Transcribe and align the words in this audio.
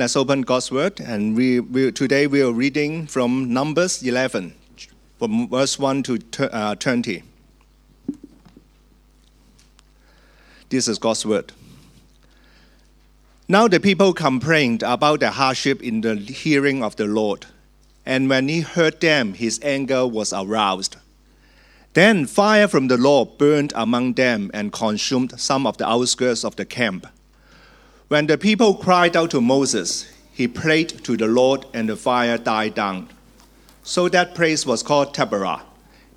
Let's 0.00 0.16
open 0.16 0.40
God's 0.40 0.72
Word, 0.72 0.98
and 0.98 1.36
we, 1.36 1.60
we 1.60 1.92
today 1.92 2.26
we 2.26 2.40
are 2.40 2.52
reading 2.52 3.06
from 3.06 3.52
Numbers 3.52 4.02
11, 4.02 4.54
from 5.18 5.46
verse 5.46 5.78
1 5.78 6.02
to 6.04 6.54
uh, 6.54 6.74
20. 6.74 7.22
This 10.70 10.88
is 10.88 10.98
God's 10.98 11.26
Word. 11.26 11.52
Now 13.46 13.68
the 13.68 13.78
people 13.78 14.14
complained 14.14 14.82
about 14.82 15.20
the 15.20 15.32
hardship 15.32 15.82
in 15.82 16.00
the 16.00 16.14
hearing 16.16 16.82
of 16.82 16.96
the 16.96 17.04
Lord, 17.04 17.44
and 18.06 18.30
when 18.30 18.48
he 18.48 18.60
heard 18.60 19.02
them, 19.02 19.34
his 19.34 19.60
anger 19.62 20.06
was 20.06 20.32
aroused. 20.32 20.96
Then 21.92 22.24
fire 22.24 22.68
from 22.68 22.88
the 22.88 22.96
Lord 22.96 23.36
burned 23.36 23.74
among 23.76 24.14
them 24.14 24.50
and 24.54 24.72
consumed 24.72 25.38
some 25.38 25.66
of 25.66 25.76
the 25.76 25.86
outskirts 25.86 26.42
of 26.42 26.56
the 26.56 26.64
camp. 26.64 27.06
When 28.10 28.26
the 28.26 28.36
people 28.36 28.74
cried 28.74 29.16
out 29.16 29.30
to 29.30 29.40
Moses, 29.40 30.12
he 30.32 30.48
prayed 30.48 31.04
to 31.04 31.16
the 31.16 31.28
Lord, 31.28 31.64
and 31.72 31.88
the 31.88 31.94
fire 31.94 32.38
died 32.38 32.74
down. 32.74 33.08
So 33.84 34.08
that 34.08 34.34
place 34.34 34.66
was 34.66 34.82
called 34.82 35.14
Taberah, 35.14 35.60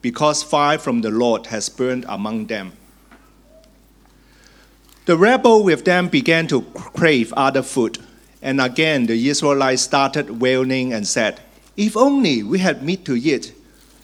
because 0.02 0.42
fire 0.42 0.80
from 0.80 1.02
the 1.02 1.12
Lord 1.12 1.46
has 1.54 1.70
burned 1.70 2.06
among 2.10 2.48
them. 2.48 2.72
The 5.06 5.16
rebel 5.16 5.64
with 5.64 5.86
them 5.86 6.08
began 6.08 6.48
to 6.48 6.64
crave 6.74 7.32
other 7.34 7.62
food, 7.62 8.00
and 8.42 8.60
again 8.60 9.06
the 9.06 9.30
Israelites 9.30 9.84
started 9.84 10.42
wailing 10.42 10.94
and 10.94 11.08
said, 11.08 11.42
If 11.78 11.96
only 11.96 12.42
we 12.42 12.58
had 12.58 12.82
meat 12.82 13.06
to 13.06 13.16
eat. 13.16 13.54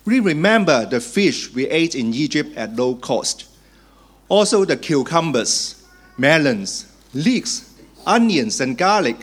We 0.05 0.20
remember 0.20 0.85
the 0.85 1.01
fish 1.01 1.51
we 1.55 1.67
ate 1.67 1.95
in 1.95 2.13
Egypt 2.13 2.55
at 2.55 2.76
low 2.76 2.93
cost. 2.93 3.45
Also 4.27 4.63
the 4.63 4.77
cucumbers, 4.77 5.84
melons, 6.20 6.85
leeks, 7.15 7.68
onions 8.05 8.60
and 8.60 8.78
garlic. 8.78 9.18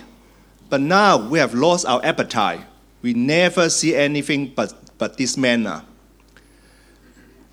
But 0.69 0.81
now 0.81 1.29
we 1.29 1.39
have 1.39 1.55
lost 1.55 1.87
our 1.87 2.05
appetite. 2.05 2.61
We 3.03 3.15
never 3.15 3.69
see 3.71 3.95
anything 3.95 4.53
but, 4.55 4.75
but 4.99 5.17
this 5.17 5.37
manna. 5.37 5.85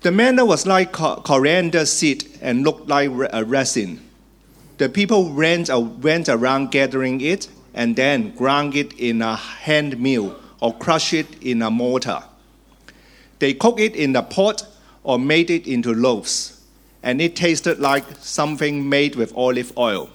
The 0.00 0.12
manna 0.12 0.44
was 0.44 0.66
like 0.66 0.92
coriander 0.92 1.86
seed 1.86 2.26
and 2.42 2.62
looked 2.62 2.88
like 2.88 3.10
a 3.32 3.44
resin. 3.44 4.00
The 4.78 4.88
people 4.88 5.30
ran, 5.32 5.64
went 6.02 6.28
around 6.28 6.72
gathering 6.72 7.20
it 7.20 7.48
and 7.72 7.96
then 7.96 8.34
ground 8.34 8.74
it 8.74 8.92
in 8.94 9.22
a 9.22 9.36
hand 9.36 9.98
mill 10.00 10.36
or 10.60 10.74
crushed 10.74 11.14
it 11.14 11.42
in 11.42 11.62
a 11.62 11.70
mortar. 11.70 12.22
They 13.38 13.54
cooked 13.54 13.80
it 13.80 13.94
in 13.94 14.16
a 14.16 14.22
pot 14.22 14.66
or 15.02 15.18
made 15.18 15.50
it 15.50 15.66
into 15.66 15.92
loaves, 15.92 16.60
and 17.02 17.20
it 17.20 17.36
tasted 17.36 17.78
like 17.78 18.04
something 18.20 18.88
made 18.88 19.16
with 19.16 19.36
olive 19.36 19.76
oil. 19.76 20.10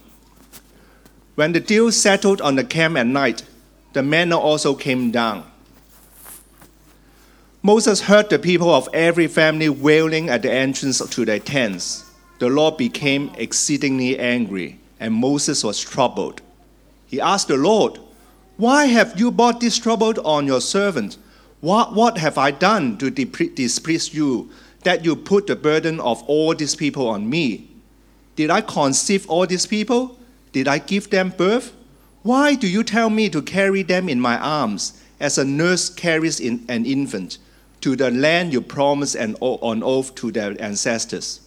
When 1.40 1.52
the 1.52 1.60
dew 1.60 1.90
settled 1.90 2.42
on 2.42 2.56
the 2.56 2.64
camp 2.64 2.98
at 2.98 3.06
night, 3.06 3.44
the 3.94 4.02
manna 4.02 4.38
also 4.38 4.74
came 4.74 5.10
down. 5.10 5.50
Moses 7.62 8.02
heard 8.02 8.28
the 8.28 8.38
people 8.38 8.68
of 8.68 8.90
every 8.92 9.26
family 9.26 9.70
wailing 9.70 10.28
at 10.28 10.42
the 10.42 10.52
entrance 10.52 10.98
to 10.98 11.24
their 11.24 11.38
tents. 11.38 12.04
The 12.40 12.50
Lord 12.50 12.76
became 12.76 13.32
exceedingly 13.38 14.18
angry, 14.18 14.80
and 15.00 15.14
Moses 15.14 15.64
was 15.64 15.80
troubled. 15.80 16.42
He 17.06 17.22
asked 17.22 17.48
the 17.48 17.56
Lord, 17.56 17.98
Why 18.58 18.84
have 18.84 19.18
you 19.18 19.30
brought 19.30 19.60
this 19.60 19.78
trouble 19.78 20.12
on 20.26 20.46
your 20.46 20.60
servant? 20.60 21.16
What, 21.62 21.94
what 21.94 22.18
have 22.18 22.36
I 22.36 22.50
done 22.50 22.98
to 22.98 23.10
displease 23.10 24.12
you 24.12 24.50
that 24.82 25.06
you 25.06 25.16
put 25.16 25.46
the 25.46 25.56
burden 25.56 26.00
of 26.00 26.22
all 26.24 26.54
these 26.54 26.74
people 26.74 27.08
on 27.08 27.30
me? 27.30 27.70
Did 28.36 28.50
I 28.50 28.60
conceive 28.60 29.26
all 29.30 29.46
these 29.46 29.64
people? 29.64 30.19
Did 30.52 30.68
I 30.68 30.78
give 30.78 31.10
them 31.10 31.32
birth? 31.36 31.72
Why 32.22 32.54
do 32.54 32.68
you 32.68 32.82
tell 32.82 33.08
me 33.08 33.30
to 33.30 33.40
carry 33.40 33.82
them 33.82 34.08
in 34.08 34.20
my 34.20 34.38
arms, 34.38 35.00
as 35.18 35.38
a 35.38 35.44
nurse 35.44 35.88
carries 35.88 36.40
in 36.40 36.64
an 36.68 36.84
infant, 36.84 37.38
to 37.80 37.96
the 37.96 38.10
land 38.10 38.52
you 38.52 38.60
promised 38.60 39.16
on 39.16 39.82
oath 39.82 40.14
to 40.16 40.30
their 40.30 40.60
ancestors? 40.60 41.40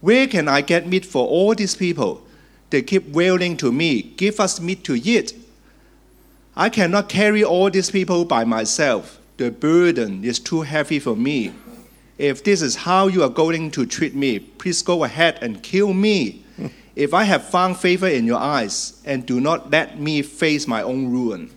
Where 0.00 0.26
can 0.26 0.48
I 0.48 0.62
get 0.62 0.86
meat 0.86 1.04
for 1.04 1.26
all 1.26 1.54
these 1.54 1.74
people? 1.74 2.26
They 2.70 2.82
keep 2.82 3.08
wailing 3.08 3.56
to 3.58 3.72
me, 3.72 4.02
Give 4.02 4.40
us 4.40 4.60
meat 4.60 4.84
to 4.84 4.94
eat. 4.94 5.34
I 6.56 6.68
cannot 6.68 7.08
carry 7.08 7.44
all 7.44 7.70
these 7.70 7.90
people 7.90 8.24
by 8.24 8.44
myself. 8.44 9.18
The 9.36 9.50
burden 9.50 10.24
is 10.24 10.38
too 10.38 10.62
heavy 10.62 10.98
for 10.98 11.16
me. 11.16 11.52
If 12.18 12.44
this 12.44 12.62
is 12.62 12.76
how 12.76 13.06
you 13.06 13.22
are 13.22 13.30
going 13.30 13.70
to 13.72 13.86
treat 13.86 14.14
me, 14.14 14.38
please 14.38 14.82
go 14.82 15.04
ahead 15.04 15.38
and 15.42 15.62
kill 15.62 15.92
me 15.92 16.44
if 16.96 17.14
I 17.14 17.24
have 17.24 17.44
found 17.44 17.76
favor 17.76 18.08
in 18.08 18.26
your 18.26 18.38
eyes, 18.38 19.00
and 19.04 19.24
do 19.24 19.40
not 19.40 19.70
let 19.70 19.98
me 19.98 20.22
face 20.22 20.66
my 20.66 20.82
own 20.82 21.10
ruin. 21.10 21.50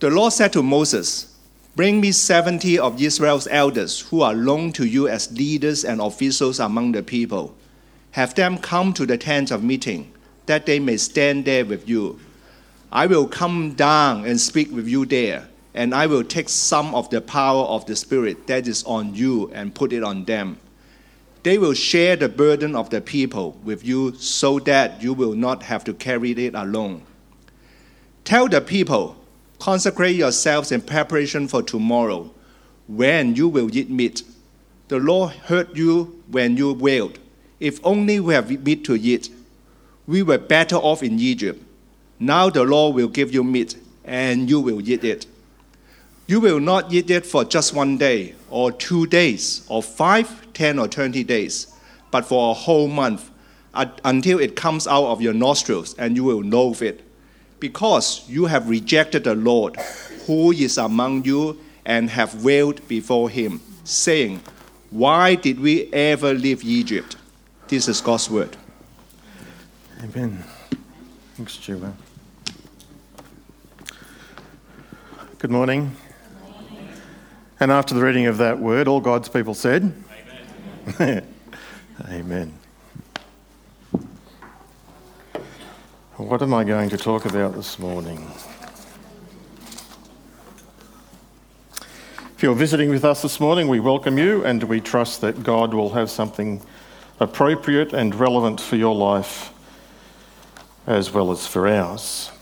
The 0.00 0.10
Lord 0.10 0.32
said 0.32 0.52
to 0.54 0.62
Moses, 0.62 1.36
Bring 1.76 2.00
me 2.00 2.12
seventy 2.12 2.78
of 2.78 3.00
Israel's 3.00 3.46
elders 3.50 4.00
who 4.00 4.20
are 4.22 4.34
known 4.34 4.72
to 4.72 4.86
you 4.86 5.08
as 5.08 5.32
leaders 5.32 5.84
and 5.84 6.00
officials 6.00 6.60
among 6.60 6.92
the 6.92 7.02
people. 7.02 7.54
Have 8.12 8.34
them 8.34 8.58
come 8.58 8.92
to 8.94 9.06
the 9.06 9.16
tent 9.16 9.50
of 9.50 9.62
meeting, 9.62 10.12
that 10.46 10.66
they 10.66 10.78
may 10.78 10.96
stand 10.96 11.44
there 11.44 11.64
with 11.64 11.88
you. 11.88 12.20
I 12.90 13.06
will 13.06 13.26
come 13.26 13.72
down 13.72 14.26
and 14.26 14.38
speak 14.38 14.70
with 14.70 14.86
you 14.86 15.06
there, 15.06 15.48
and 15.72 15.94
I 15.94 16.06
will 16.06 16.24
take 16.24 16.48
some 16.48 16.94
of 16.94 17.08
the 17.08 17.20
power 17.20 17.64
of 17.64 17.86
the 17.86 17.96
Spirit 17.96 18.46
that 18.48 18.68
is 18.68 18.84
on 18.84 19.14
you 19.14 19.50
and 19.54 19.74
put 19.74 19.92
it 19.92 20.02
on 20.02 20.24
them 20.24 20.58
they 21.42 21.58
will 21.58 21.74
share 21.74 22.16
the 22.16 22.28
burden 22.28 22.76
of 22.76 22.90
the 22.90 23.00
people 23.00 23.58
with 23.64 23.84
you 23.84 24.14
so 24.14 24.58
that 24.60 25.02
you 25.02 25.12
will 25.12 25.34
not 25.34 25.64
have 25.64 25.84
to 25.84 25.94
carry 25.94 26.30
it 26.32 26.54
alone. 26.54 27.02
Tell 28.24 28.48
the 28.48 28.60
people, 28.60 29.16
consecrate 29.58 30.16
yourselves 30.16 30.70
in 30.70 30.80
preparation 30.80 31.48
for 31.48 31.62
tomorrow, 31.62 32.30
when 32.86 33.34
you 33.34 33.48
will 33.48 33.74
eat 33.76 33.90
meat. 33.90 34.22
The 34.88 34.98
Lord 34.98 35.32
heard 35.32 35.76
you 35.76 36.22
when 36.30 36.56
you 36.56 36.72
wailed. 36.72 37.18
If 37.58 37.84
only 37.84 38.20
we 38.20 38.34
have 38.34 38.50
meat 38.64 38.84
to 38.84 38.94
eat. 38.94 39.30
We 40.06 40.22
were 40.22 40.38
better 40.38 40.76
off 40.76 41.02
in 41.02 41.18
Egypt. 41.18 41.62
Now 42.18 42.50
the 42.50 42.64
Lord 42.64 42.94
will 42.94 43.08
give 43.08 43.32
you 43.32 43.42
meat, 43.42 43.76
and 44.04 44.48
you 44.48 44.60
will 44.60 44.86
eat 44.88 45.02
it. 45.02 45.26
You 46.26 46.40
will 46.40 46.60
not 46.60 46.92
eat 46.92 47.10
it 47.10 47.26
for 47.26 47.44
just 47.44 47.74
one 47.74 47.98
day, 47.98 48.34
or 48.50 48.70
two 48.70 49.06
days, 49.06 49.64
or 49.68 49.82
five 49.82 50.41
10 50.54 50.78
or 50.78 50.88
20 50.88 51.24
days, 51.24 51.74
but 52.10 52.24
for 52.24 52.50
a 52.50 52.54
whole 52.54 52.88
month 52.88 53.30
until 53.74 54.38
it 54.38 54.54
comes 54.54 54.86
out 54.86 55.06
of 55.06 55.22
your 55.22 55.32
nostrils 55.32 55.94
and 55.94 56.16
you 56.16 56.24
will 56.24 56.42
loathe 56.42 56.82
it. 56.82 57.02
Because 57.58 58.28
you 58.28 58.46
have 58.46 58.68
rejected 58.68 59.24
the 59.24 59.34
Lord 59.34 59.76
who 60.26 60.52
is 60.52 60.78
among 60.78 61.24
you 61.24 61.60
and 61.86 62.10
have 62.10 62.44
wailed 62.44 62.86
before 62.88 63.30
him, 63.30 63.60
saying, 63.84 64.40
Why 64.90 65.36
did 65.36 65.60
we 65.60 65.92
ever 65.92 66.34
leave 66.34 66.64
Egypt? 66.64 67.16
This 67.68 67.88
is 67.88 68.00
God's 68.00 68.28
word. 68.28 68.56
Amen. 70.02 70.42
Thanks, 71.36 71.56
Julia. 71.56 71.92
Good 75.38 75.50
morning. 75.50 75.96
And 77.58 77.70
after 77.70 77.94
the 77.94 78.02
reading 78.02 78.26
of 78.26 78.38
that 78.38 78.58
word, 78.58 78.88
all 78.88 79.00
God's 79.00 79.28
people 79.28 79.54
said, 79.54 79.92
Amen. 82.08 82.52
What 86.16 86.42
am 86.42 86.52
I 86.52 86.64
going 86.64 86.90
to 86.90 86.96
talk 86.96 87.24
about 87.24 87.54
this 87.54 87.78
morning? 87.78 88.28
If 92.34 92.42
you're 92.42 92.56
visiting 92.56 92.90
with 92.90 93.04
us 93.04 93.22
this 93.22 93.38
morning, 93.38 93.68
we 93.68 93.78
welcome 93.78 94.18
you 94.18 94.44
and 94.44 94.64
we 94.64 94.80
trust 94.80 95.20
that 95.20 95.44
God 95.44 95.72
will 95.72 95.90
have 95.90 96.10
something 96.10 96.60
appropriate 97.20 97.92
and 97.92 98.12
relevant 98.12 98.60
for 98.60 98.74
your 98.74 98.96
life 98.96 99.52
as 100.88 101.12
well 101.12 101.30
as 101.30 101.46
for 101.46 101.68
ours. 101.68 102.32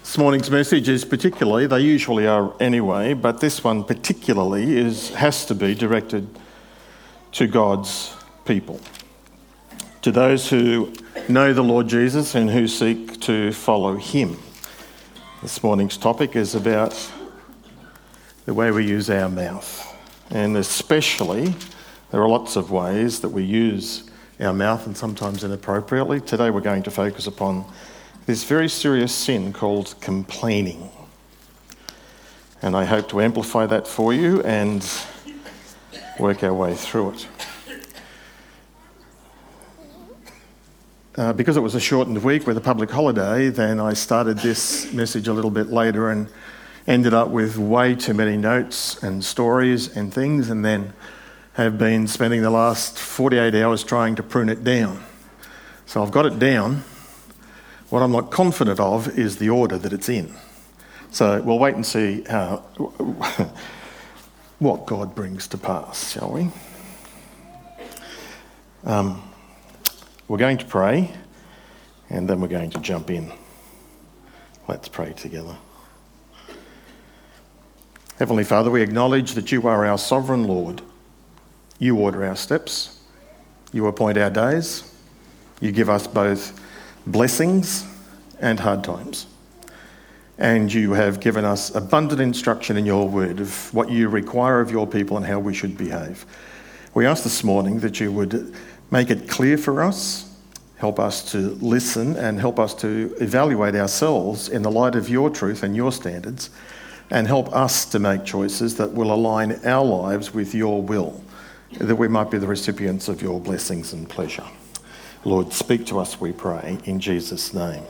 This 0.00 0.18
morning's 0.18 0.50
message 0.50 0.90
is 0.90 1.06
particularly, 1.06 1.66
they 1.66 1.80
usually 1.80 2.26
are 2.26 2.52
anyway, 2.60 3.14
but 3.14 3.40
this 3.40 3.64
one 3.64 3.84
particularly 3.84 4.76
is, 4.76 5.14
has 5.14 5.46
to 5.46 5.54
be 5.54 5.74
directed 5.74 6.28
to 7.36 7.46
God's 7.46 8.14
people, 8.46 8.80
to 10.00 10.10
those 10.10 10.48
who 10.48 10.90
know 11.28 11.52
the 11.52 11.62
Lord 11.62 11.86
Jesus 11.86 12.34
and 12.34 12.48
who 12.48 12.66
seek 12.66 13.20
to 13.20 13.52
follow 13.52 13.96
him. 13.96 14.38
This 15.42 15.62
morning's 15.62 15.98
topic 15.98 16.34
is 16.34 16.54
about 16.54 17.12
the 18.46 18.54
way 18.54 18.70
we 18.70 18.86
use 18.86 19.10
our 19.10 19.28
mouth, 19.28 19.94
and 20.30 20.56
especially 20.56 21.54
there 22.10 22.22
are 22.22 22.28
lots 22.28 22.56
of 22.56 22.70
ways 22.70 23.20
that 23.20 23.28
we 23.28 23.42
use 23.44 24.08
our 24.40 24.54
mouth 24.54 24.86
and 24.86 24.96
sometimes 24.96 25.44
inappropriately. 25.44 26.22
Today 26.22 26.48
we're 26.48 26.62
going 26.62 26.84
to 26.84 26.90
focus 26.90 27.26
upon 27.26 27.66
this 28.24 28.44
very 28.44 28.70
serious 28.70 29.14
sin 29.14 29.52
called 29.52 29.94
complaining. 30.00 30.88
And 32.62 32.74
I 32.74 32.86
hope 32.86 33.10
to 33.10 33.20
amplify 33.20 33.66
that 33.66 33.86
for 33.86 34.14
you 34.14 34.40
and 34.42 34.82
work 36.18 36.42
our 36.42 36.54
way 36.54 36.74
through 36.74 37.10
it. 37.10 37.28
uh, 41.16 41.32
because 41.32 41.56
it 41.56 41.60
was 41.60 41.74
a 41.74 41.80
shortened 41.80 42.22
week 42.22 42.46
with 42.46 42.56
a 42.56 42.60
public 42.60 42.90
holiday, 42.90 43.48
then 43.48 43.80
I 43.80 43.94
started 43.94 44.38
this 44.38 44.92
message 44.92 45.28
a 45.28 45.32
little 45.32 45.50
bit 45.50 45.68
later 45.68 46.10
and 46.10 46.28
ended 46.86 47.14
up 47.14 47.28
with 47.28 47.56
way 47.56 47.94
too 47.94 48.14
many 48.14 48.36
notes 48.36 49.02
and 49.02 49.24
stories 49.24 49.96
and 49.96 50.12
things, 50.12 50.50
and 50.50 50.64
then 50.64 50.92
have 51.54 51.78
been 51.78 52.06
spending 52.06 52.42
the 52.42 52.50
last 52.50 52.98
48 52.98 53.54
hours 53.54 53.82
trying 53.82 54.14
to 54.16 54.22
prune 54.22 54.48
it 54.48 54.62
down. 54.62 55.02
So 55.86 56.02
I've 56.02 56.12
got 56.12 56.26
it 56.26 56.38
down. 56.38 56.84
What 57.88 58.02
I'm 58.02 58.12
not 58.12 58.30
confident 58.30 58.78
of 58.78 59.18
is 59.18 59.38
the 59.38 59.48
order 59.48 59.78
that 59.78 59.92
it's 59.92 60.08
in. 60.08 60.34
So 61.10 61.40
we'll 61.40 61.58
wait 61.58 61.74
and 61.74 61.86
see 61.86 62.24
how, 62.28 62.62
what 64.58 64.86
God 64.86 65.14
brings 65.14 65.46
to 65.48 65.58
pass, 65.58 66.12
shall 66.12 66.30
we? 66.30 66.48
Um, 68.84 69.22
we're 70.28 70.38
going 70.38 70.58
to 70.58 70.64
pray 70.64 71.12
and 72.08 72.28
then 72.28 72.40
we're 72.40 72.48
going 72.48 72.70
to 72.70 72.80
jump 72.80 73.10
in. 73.10 73.32
Let's 74.68 74.88
pray 74.88 75.12
together. 75.12 75.56
Heavenly 78.18 78.44
Father, 78.44 78.70
we 78.70 78.80
acknowledge 78.80 79.32
that 79.32 79.52
you 79.52 79.66
are 79.68 79.84
our 79.84 79.98
sovereign 79.98 80.44
Lord. 80.44 80.80
You 81.78 81.98
order 81.98 82.24
our 82.24 82.36
steps, 82.36 83.00
you 83.72 83.86
appoint 83.86 84.16
our 84.16 84.30
days, 84.30 84.90
you 85.60 85.70
give 85.70 85.90
us 85.90 86.06
both 86.06 86.58
blessings 87.06 87.86
and 88.40 88.58
hard 88.58 88.82
times. 88.82 89.26
And 90.38 90.72
you 90.72 90.92
have 90.92 91.20
given 91.20 91.44
us 91.44 91.74
abundant 91.74 92.20
instruction 92.20 92.76
in 92.76 92.84
your 92.84 93.08
word 93.08 93.40
of 93.40 93.72
what 93.72 93.90
you 93.90 94.08
require 94.08 94.60
of 94.60 94.70
your 94.70 94.86
people 94.86 95.16
and 95.16 95.24
how 95.24 95.38
we 95.38 95.54
should 95.54 95.78
behave. 95.78 96.26
We 96.92 97.06
ask 97.06 97.24
this 97.24 97.42
morning 97.42 97.80
that 97.80 98.00
you 98.00 98.12
would 98.12 98.54
make 98.90 99.10
it 99.10 99.28
clear 99.28 99.56
for 99.56 99.82
us, 99.82 100.30
help 100.76 100.98
us 100.98 101.32
to 101.32 101.38
listen, 101.38 102.16
and 102.16 102.38
help 102.38 102.58
us 102.58 102.74
to 102.74 103.16
evaluate 103.18 103.74
ourselves 103.74 104.48
in 104.48 104.62
the 104.62 104.70
light 104.70 104.94
of 104.94 105.08
your 105.08 105.30
truth 105.30 105.62
and 105.62 105.74
your 105.74 105.90
standards, 105.90 106.50
and 107.10 107.26
help 107.26 107.54
us 107.54 107.86
to 107.86 107.98
make 107.98 108.24
choices 108.24 108.76
that 108.76 108.92
will 108.92 109.12
align 109.12 109.58
our 109.64 109.84
lives 109.84 110.34
with 110.34 110.54
your 110.54 110.82
will, 110.82 111.22
that 111.78 111.96
we 111.96 112.08
might 112.08 112.30
be 112.30 112.38
the 112.38 112.46
recipients 112.46 113.08
of 113.08 113.22
your 113.22 113.40
blessings 113.40 113.92
and 113.92 114.08
pleasure. 114.08 114.46
Lord, 115.24 115.52
speak 115.52 115.86
to 115.86 115.98
us, 115.98 116.20
we 116.20 116.32
pray, 116.32 116.78
in 116.84 117.00
Jesus' 117.00 117.54
name. 117.54 117.82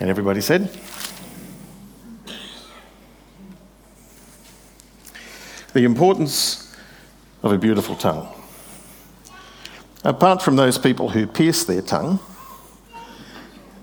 And 0.00 0.10
everybody 0.10 0.40
said? 0.40 0.70
The 5.72 5.84
importance 5.84 6.76
of 7.42 7.52
a 7.52 7.58
beautiful 7.58 7.96
tongue. 7.96 8.28
Apart 10.04 10.42
from 10.42 10.56
those 10.56 10.78
people 10.78 11.10
who 11.10 11.26
pierce 11.26 11.64
their 11.64 11.82
tongue, 11.82 12.18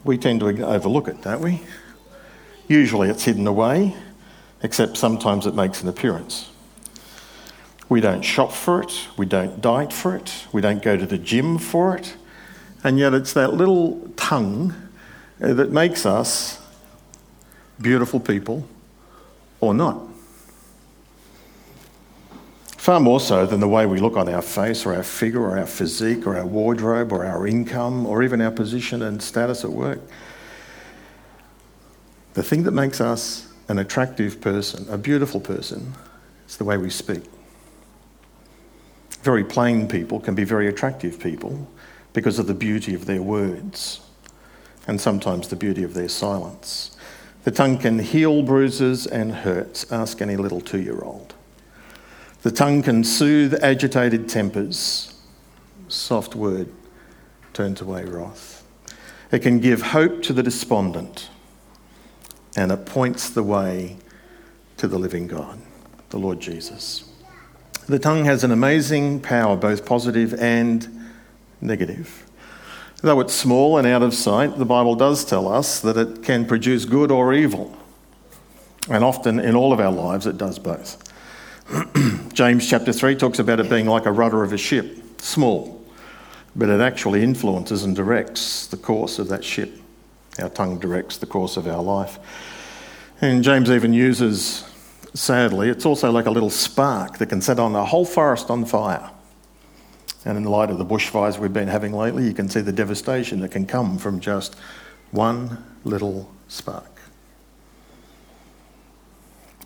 we 0.03 0.17
tend 0.17 0.41
to 0.41 0.65
overlook 0.65 1.07
it, 1.07 1.21
don't 1.21 1.41
we? 1.41 1.61
Usually 2.67 3.09
it's 3.09 3.23
hidden 3.23 3.47
away, 3.47 3.95
except 4.61 4.97
sometimes 4.97 5.47
it 5.47 5.55
makes 5.55 5.81
an 5.81 5.89
appearance. 5.89 6.49
We 7.87 8.01
don't 8.01 8.21
shop 8.21 8.51
for 8.51 8.83
it, 8.83 9.07
we 9.17 9.25
don't 9.25 9.61
diet 9.61 9.91
for 9.91 10.15
it, 10.15 10.45
we 10.51 10.61
don't 10.61 10.81
go 10.81 10.95
to 10.95 11.05
the 11.05 11.17
gym 11.17 11.57
for 11.57 11.97
it, 11.97 12.15
and 12.83 12.99
yet 12.99 13.13
it's 13.13 13.33
that 13.33 13.53
little 13.53 14.11
tongue 14.15 14.75
Uh, 15.41 15.53
that 15.53 15.71
makes 15.71 16.05
us 16.05 16.59
beautiful 17.79 18.19
people 18.19 18.67
or 19.61 19.73
not. 19.73 20.01
Far 22.75 22.99
more 22.99 23.19
so 23.19 23.45
than 23.45 23.59
the 23.59 23.67
way 23.67 23.85
we 23.85 23.99
look 23.99 24.17
on 24.17 24.27
our 24.27 24.41
face 24.41 24.85
or 24.85 24.93
our 24.93 25.03
figure 25.03 25.41
or 25.41 25.57
our 25.57 25.65
physique 25.65 26.25
or 26.25 26.37
our 26.37 26.45
wardrobe 26.45 27.13
or 27.13 27.25
our 27.25 27.47
income 27.47 28.05
or 28.05 28.23
even 28.23 28.41
our 28.41 28.51
position 28.51 29.01
and 29.01 29.21
status 29.21 29.63
at 29.63 29.71
work. 29.71 30.01
The 32.33 32.43
thing 32.43 32.63
that 32.63 32.71
makes 32.71 32.99
us 32.99 33.47
an 33.67 33.79
attractive 33.79 34.41
person, 34.41 34.87
a 34.89 34.97
beautiful 34.97 35.39
person, 35.39 35.93
is 36.47 36.57
the 36.57 36.63
way 36.63 36.77
we 36.77 36.89
speak. 36.89 37.23
Very 39.21 39.43
plain 39.43 39.87
people 39.87 40.19
can 40.19 40.35
be 40.35 40.43
very 40.43 40.67
attractive 40.67 41.19
people 41.19 41.67
because 42.13 42.39
of 42.39 42.47
the 42.47 42.53
beauty 42.53 42.93
of 42.93 43.05
their 43.05 43.21
words 43.21 44.01
and 44.89 44.99
sometimes 44.99 45.47
the 45.47 45.55
beauty 45.55 45.83
of 45.83 45.93
their 45.93 46.09
silence. 46.09 46.97
The 47.43 47.51
tongue 47.51 47.77
can 47.77 47.99
heal 47.99 48.41
bruises 48.41 49.05
and 49.05 49.31
hurts. 49.31 49.89
Ask 49.91 50.19
any 50.19 50.35
little 50.35 50.59
two 50.59 50.81
year 50.81 50.99
old. 51.01 51.35
The 52.41 52.49
tongue 52.49 52.81
can 52.81 53.03
soothe 53.03 53.53
agitated 53.61 54.27
tempers. 54.27 55.13
Soft 55.89 56.35
word 56.35 56.71
turns 57.53 57.81
away 57.81 58.03
wrath. 58.05 58.65
It 59.31 59.39
can 59.39 59.59
give 59.59 59.81
hope 59.81 60.23
to 60.23 60.33
the 60.33 60.41
despondent, 60.41 61.29
and 62.57 62.71
it 62.71 62.87
points 62.87 63.29
the 63.29 63.43
way 63.43 63.97
to 64.77 64.87
the 64.87 64.97
living 64.97 65.27
God, 65.27 65.59
the 66.09 66.17
Lord 66.17 66.39
Jesus. 66.39 67.03
The 67.87 67.99
tongue 67.99 68.25
has 68.25 68.43
an 68.43 68.51
amazing 68.51 69.19
power, 69.19 69.55
both 69.55 69.85
positive 69.85 70.33
and 70.33 71.11
negative. 71.61 72.28
Though 73.01 73.21
it's 73.21 73.33
small 73.33 73.77
and 73.77 73.87
out 73.87 74.01
of 74.01 74.13
sight, 74.13 74.57
the 74.57 74.65
Bible 74.65 74.93
does 74.93 75.23
tell 75.23 75.47
us 75.47 75.79
that 75.79 75.95
it 75.95 76.21
can 76.21 76.45
produce 76.45 76.83
good 76.83 77.11
or 77.11 77.33
evil. 77.33 77.77
And 78.89 79.05
often 79.05 79.39
in 79.39 79.55
all 79.55 79.71
of 79.71 79.79
our 79.79 79.91
lives, 79.91 80.27
it 80.27 80.37
does 80.37 80.59
both. 80.59 81.01
James 82.33 82.67
chapter 82.69 82.91
3 82.91 83.15
talks 83.15 83.39
about 83.39 83.61
it 83.61 83.69
being 83.69 83.85
like 83.85 84.05
a 84.05 84.11
rudder 84.11 84.43
of 84.43 84.51
a 84.51 84.57
ship, 84.57 85.21
small, 85.21 85.85
but 86.55 86.67
it 86.67 86.81
actually 86.81 87.23
influences 87.23 87.83
and 87.83 87.95
directs 87.95 88.67
the 88.67 88.77
course 88.77 89.17
of 89.17 89.29
that 89.29 89.45
ship. 89.45 89.79
Our 90.37 90.49
tongue 90.49 90.77
directs 90.77 91.17
the 91.17 91.25
course 91.25 91.55
of 91.55 91.67
our 91.67 91.81
life. 91.81 92.19
And 93.21 93.43
James 93.43 93.69
even 93.69 93.93
uses, 93.93 94.65
sadly, 95.13 95.69
it's 95.69 95.85
also 95.85 96.11
like 96.11 96.25
a 96.25 96.31
little 96.31 96.49
spark 96.49 97.17
that 97.19 97.27
can 97.27 97.41
set 97.41 97.59
on 97.59 97.75
a 97.75 97.85
whole 97.85 98.05
forest 98.05 98.49
on 98.49 98.65
fire. 98.65 99.09
And 100.29 100.37
in 100.37 100.43
the 100.43 100.51
light 100.51 100.69
of 100.69 100.77
the 100.77 100.85
bushfires 100.85 101.39
we've 101.39 101.51
been 101.51 101.69
having 101.69 101.91
lately, 101.91 102.23
you 102.23 102.35
can 102.35 102.47
see 102.49 102.61
the 102.61 102.71
devastation 102.71 103.39
that 103.39 103.49
can 103.49 103.65
come 103.65 103.97
from 103.97 104.19
just 104.19 104.55
one 105.09 105.65
little 105.83 106.31
spark. 106.47 107.01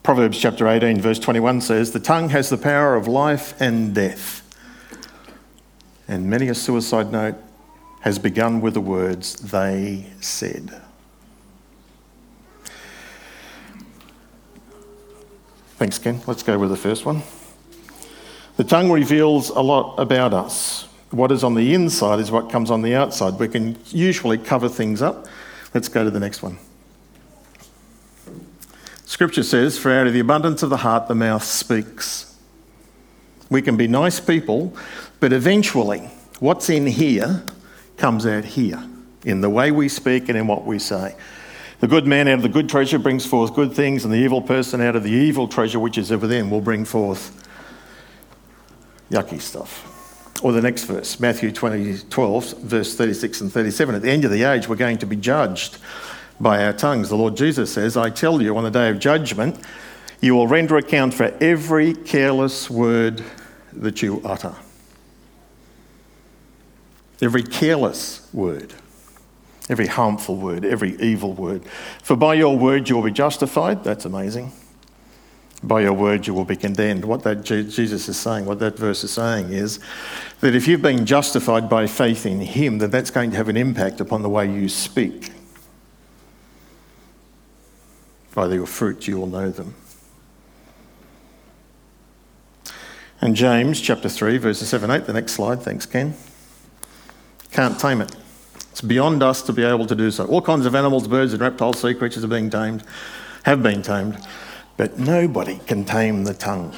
Proverbs 0.04 0.40
chapter 0.40 0.66
18, 0.66 1.02
verse 1.02 1.20
21 1.20 1.60
says, 1.60 1.92
The 1.92 2.00
tongue 2.00 2.30
has 2.30 2.50
the 2.50 2.58
power 2.58 2.96
of 2.96 3.10
life 3.10 3.60
and 3.60 3.94
death. 3.94 4.40
And 6.08 6.30
many 6.30 6.48
a 6.48 6.56
suicide 6.56 7.12
note 7.12 7.36
has 8.00 8.18
begun 8.18 8.62
with 8.62 8.74
the 8.74 8.82
words, 8.82 9.36
They 9.36 10.06
said. 10.22 10.82
Thanks, 15.76 16.00
Ken. 16.00 16.22
Let's 16.26 16.44
go 16.44 16.58
with 16.58 16.70
the 16.70 16.78
first 16.78 17.04
one. 17.04 17.22
The 18.56 18.64
tongue 18.64 18.92
reveals 18.92 19.50
a 19.50 19.62
lot 19.62 19.96
about 19.98 20.34
us. 20.34 20.88
What 21.10 21.32
is 21.32 21.44
on 21.44 21.56
the 21.56 21.74
inside 21.74 22.20
is 22.20 22.30
what 22.30 22.52
comes 22.52 22.70
on 22.70 22.84
the 22.84 22.96
outside. 22.96 23.40
We 23.40 23.48
can 23.48 23.78
usually 23.88 24.38
cover 24.38 24.70
things 24.70 25.02
up. 25.02 25.28
Let's 25.74 25.88
go 25.88 26.04
to 26.04 26.12
the 26.12 26.20
next 26.20 26.44
one. 26.44 26.60
Scripture 29.06 29.44
says, 29.44 29.78
For 29.78 29.92
out 29.92 30.08
of 30.08 30.14
the 30.14 30.20
abundance 30.20 30.62
of 30.62 30.70
the 30.70 30.78
heart, 30.78 31.08
the 31.08 31.16
mouth 31.16 31.44
speaks. 31.44 32.36
We 33.50 33.62
can 33.62 33.76
be 33.76 33.88
nice 33.88 34.20
people, 34.20 34.76
but 35.20 35.34
eventually, 35.34 36.10
what's 36.40 36.70
in 36.70 36.86
here 36.88 37.44
comes 37.98 38.26
out 38.26 38.46
here 38.46 38.84
in 39.26 39.42
the 39.42 39.50
way 39.50 39.72
we 39.72 39.90
speak 39.90 40.30
and 40.30 40.38
in 40.38 40.48
what 40.48 40.66
we 40.66 40.80
say. 40.80 41.16
The 41.80 41.88
good 41.88 42.08
man 42.08 42.28
out 42.28 42.36
of 42.36 42.44
the 42.44 42.50
good 42.50 42.70
treasure 42.70 43.00
brings 43.00 43.26
forth 43.26 43.54
good 43.54 43.74
things, 43.74 44.04
and 44.04 44.14
the 44.14 44.18
evil 44.18 44.42
person 44.42 44.80
out 44.80 44.96
of 44.96 45.04
the 45.04 45.12
evil 45.12 45.48
treasure 45.48 45.80
which 45.80 45.98
is 45.98 46.12
within 46.12 46.50
will 46.50 46.62
bring 46.62 46.86
forth 46.86 47.44
yucky 49.14 49.40
stuff. 49.40 49.90
Or 50.44 50.52
the 50.52 50.62
next 50.62 50.84
verse, 50.86 51.20
Matthew 51.20 51.52
20, 51.52 52.00
12, 52.10 52.58
verse 52.58 52.96
36 52.96 53.42
and 53.42 53.54
37. 53.54 53.96
At 53.96 54.02
the 54.02 54.12
end 54.12 54.26
of 54.26 54.32
the 54.32 54.44
age, 54.44 54.68
we're 54.68 54.76
going 54.76 54.98
to 54.98 55.06
be 55.06 55.16
judged 55.16 55.78
by 56.40 56.66
our 56.66 56.74
tongues. 56.74 57.10
The 57.10 57.16
Lord 57.16 57.38
Jesus 57.38 57.72
says, 57.72 57.96
I 57.96 58.10
tell 58.10 58.42
you, 58.42 58.58
on 58.58 58.64
the 58.64 58.72
day 58.72 58.90
of 58.90 59.00
judgment, 59.00 59.64
you 60.20 60.36
will 60.36 60.48
render 60.48 60.76
account 60.78 61.14
for 61.14 61.34
every 61.40 61.94
careless 61.94 62.70
word 62.70 63.24
that 63.72 64.02
you 64.02 64.22
utter. 64.26 64.56
Every 67.22 67.44
careless 67.44 68.28
word, 68.34 68.74
every 69.70 69.88
harmful 69.88 70.36
word, 70.36 70.66
every 70.66 71.00
evil 71.00 71.34
word. 71.34 71.64
For 72.02 72.18
by 72.18 72.34
your 72.34 72.58
word 72.58 72.90
you 72.90 72.96
will 72.96 73.04
be 73.04 73.12
justified. 73.12 73.84
That's 73.84 74.04
amazing. 74.06 74.52
By 75.64 75.82
your 75.82 75.94
word 75.94 76.28
you 76.28 76.34
will 76.34 76.46
be 76.46 76.58
condemned. 76.58 77.06
What 77.06 77.24
that 77.24 77.44
Jesus 77.44 78.10
is 78.10 78.20
saying, 78.20 78.46
what 78.46 78.60
that 78.60 78.78
verse 78.78 79.04
is 79.04 79.12
saying 79.12 79.52
is 79.52 79.80
that 80.42 80.54
if 80.54 80.68
you've 80.68 80.82
been 80.82 81.06
justified 81.06 81.70
by 81.70 81.88
faith 81.88 82.26
in 82.26 82.42
Him, 82.42 82.80
then 82.80 82.90
that's 82.90 83.10
going 83.10 83.32
to 83.32 83.38
have 83.38 83.48
an 83.48 83.56
impact 83.56 84.02
upon 84.02 84.22
the 84.22 84.30
way 84.30 84.52
you 84.52 84.68
speak. 84.68 85.32
By 88.36 88.48
your 88.48 88.66
fruit 88.66 89.08
you 89.08 89.18
will 89.18 89.28
know 89.28 89.50
them. 89.52 89.76
And 93.22 93.38
James 93.38 93.80
chapter 93.80 94.10
3, 94.10 94.38
verses 94.38 94.68
7 94.68 94.92
8, 94.92 95.06
the 95.06 95.14
next 95.14 95.32
slide, 95.32 95.62
thanks, 95.62 95.86
Ken. 95.86 96.14
Can't 97.52 97.80
tame 97.80 98.02
it. 98.02 98.14
It's 98.72 98.82
beyond 98.82 99.24
us 99.24 99.42
to 99.44 99.54
be 99.54 99.64
able 99.64 99.86
to 99.86 99.96
do 99.96 100.12
so. 100.12 100.26
All 100.26 100.42
kinds 100.42 100.66
of 100.66 100.76
animals, 100.76 101.08
birds, 101.08 101.32
and 101.32 101.42
reptiles, 101.42 101.80
sea 101.80 101.94
creatures 101.94 102.26
are 102.26 102.28
being 102.28 102.50
tamed, 102.50 102.84
have 103.44 103.64
been 103.64 103.82
tamed, 103.82 104.18
but 104.78 104.98
nobody 104.98 105.60
can 105.68 105.86
tame 105.86 106.24
the 106.24 106.34
tongue. 106.34 106.74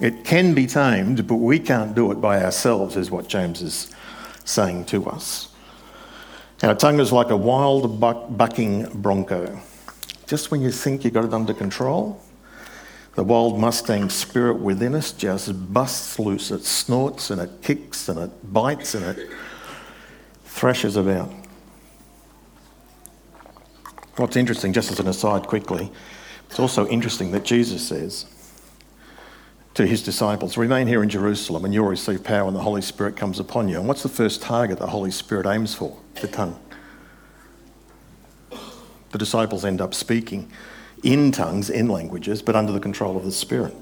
It 0.00 0.24
can 0.24 0.54
be 0.54 0.66
tamed, 0.66 1.26
but 1.26 1.36
we 1.36 1.58
can't 1.58 1.94
do 1.94 2.12
it 2.12 2.20
by 2.20 2.42
ourselves, 2.42 2.96
is 2.96 3.10
what 3.10 3.28
James 3.28 3.62
is 3.62 3.90
saying 4.44 4.84
to 4.86 5.06
us. 5.06 5.48
Our 6.62 6.74
tongue 6.74 7.00
is 7.00 7.12
like 7.12 7.30
a 7.30 7.36
wild 7.36 8.00
buck, 8.00 8.26
bucking 8.36 9.00
bronco. 9.00 9.60
Just 10.26 10.50
when 10.50 10.60
you 10.60 10.70
think 10.70 11.04
you've 11.04 11.14
got 11.14 11.24
it 11.24 11.32
under 11.32 11.54
control, 11.54 12.20
the 13.14 13.24
wild 13.24 13.58
Mustang 13.58 14.10
spirit 14.10 14.58
within 14.58 14.94
us 14.94 15.12
just 15.12 15.72
busts 15.72 16.18
loose. 16.18 16.50
It 16.50 16.64
snorts 16.64 17.30
and 17.30 17.40
it 17.40 17.50
kicks 17.62 18.08
and 18.10 18.18
it 18.18 18.52
bites 18.52 18.94
and 18.94 19.04
it 19.04 19.30
thrashes 20.44 20.96
about. 20.96 21.32
What's 24.16 24.36
interesting, 24.36 24.72
just 24.72 24.90
as 24.90 25.00
an 25.00 25.08
aside 25.08 25.46
quickly, 25.46 25.90
it's 26.48 26.58
also 26.58 26.86
interesting 26.88 27.32
that 27.32 27.44
Jesus 27.44 27.86
says 27.86 28.26
to 29.74 29.86
his 29.86 30.02
disciples, 30.02 30.56
Remain 30.56 30.86
here 30.86 31.02
in 31.02 31.08
Jerusalem 31.08 31.64
and 31.64 31.74
you'll 31.74 31.86
receive 31.86 32.24
power 32.24 32.46
when 32.46 32.54
the 32.54 32.60
Holy 32.60 32.80
Spirit 32.80 33.16
comes 33.16 33.38
upon 33.38 33.68
you. 33.68 33.78
And 33.78 33.86
what's 33.86 34.02
the 34.02 34.08
first 34.08 34.40
target 34.40 34.78
the 34.78 34.86
Holy 34.86 35.10
Spirit 35.10 35.46
aims 35.46 35.74
for? 35.74 35.98
The 36.20 36.28
tongue. 36.28 36.58
The 39.10 39.18
disciples 39.18 39.64
end 39.64 39.80
up 39.80 39.94
speaking 39.94 40.50
in 41.02 41.30
tongues, 41.30 41.70
in 41.70 41.88
languages, 41.88 42.42
but 42.42 42.56
under 42.56 42.72
the 42.72 42.80
control 42.80 43.16
of 43.16 43.24
the 43.24 43.32
Spirit. 43.32 43.74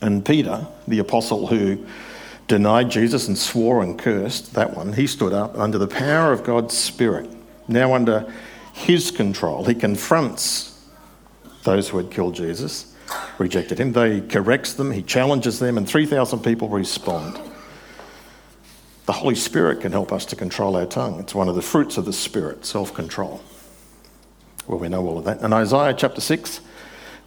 And 0.00 0.24
Peter, 0.24 0.66
the 0.88 0.98
apostle 0.98 1.46
who 1.46 1.86
denied 2.48 2.90
Jesus 2.90 3.28
and 3.28 3.38
swore 3.38 3.82
and 3.82 3.98
cursed, 3.98 4.54
that 4.54 4.76
one, 4.76 4.92
he 4.92 5.06
stood 5.06 5.32
up 5.32 5.56
under 5.56 5.78
the 5.78 5.86
power 5.86 6.32
of 6.32 6.42
God's 6.42 6.76
Spirit. 6.76 7.30
Now, 7.68 7.94
under 7.94 8.32
his 8.72 9.10
control, 9.10 9.64
he 9.64 9.74
confronts 9.74 10.71
those 11.64 11.88
who 11.88 11.98
had 11.98 12.10
killed 12.10 12.34
Jesus, 12.34 12.94
rejected 13.38 13.78
him. 13.78 13.92
They 13.92 14.20
corrects 14.20 14.74
them, 14.74 14.90
he 14.90 15.02
challenges 15.02 15.58
them, 15.58 15.76
and 15.76 15.88
3,000 15.88 16.40
people 16.40 16.68
respond. 16.68 17.38
The 19.06 19.12
Holy 19.12 19.34
Spirit 19.34 19.80
can 19.80 19.92
help 19.92 20.12
us 20.12 20.24
to 20.26 20.36
control 20.36 20.76
our 20.76 20.86
tongue. 20.86 21.18
It's 21.18 21.34
one 21.34 21.48
of 21.48 21.54
the 21.54 21.62
fruits 21.62 21.96
of 21.96 22.04
the 22.04 22.12
Spirit, 22.12 22.64
self 22.64 22.94
control. 22.94 23.42
Well, 24.66 24.78
we 24.78 24.88
know 24.88 25.04
all 25.06 25.18
of 25.18 25.24
that. 25.24 25.40
In 25.40 25.52
Isaiah 25.52 25.92
chapter 25.92 26.20
6, 26.20 26.60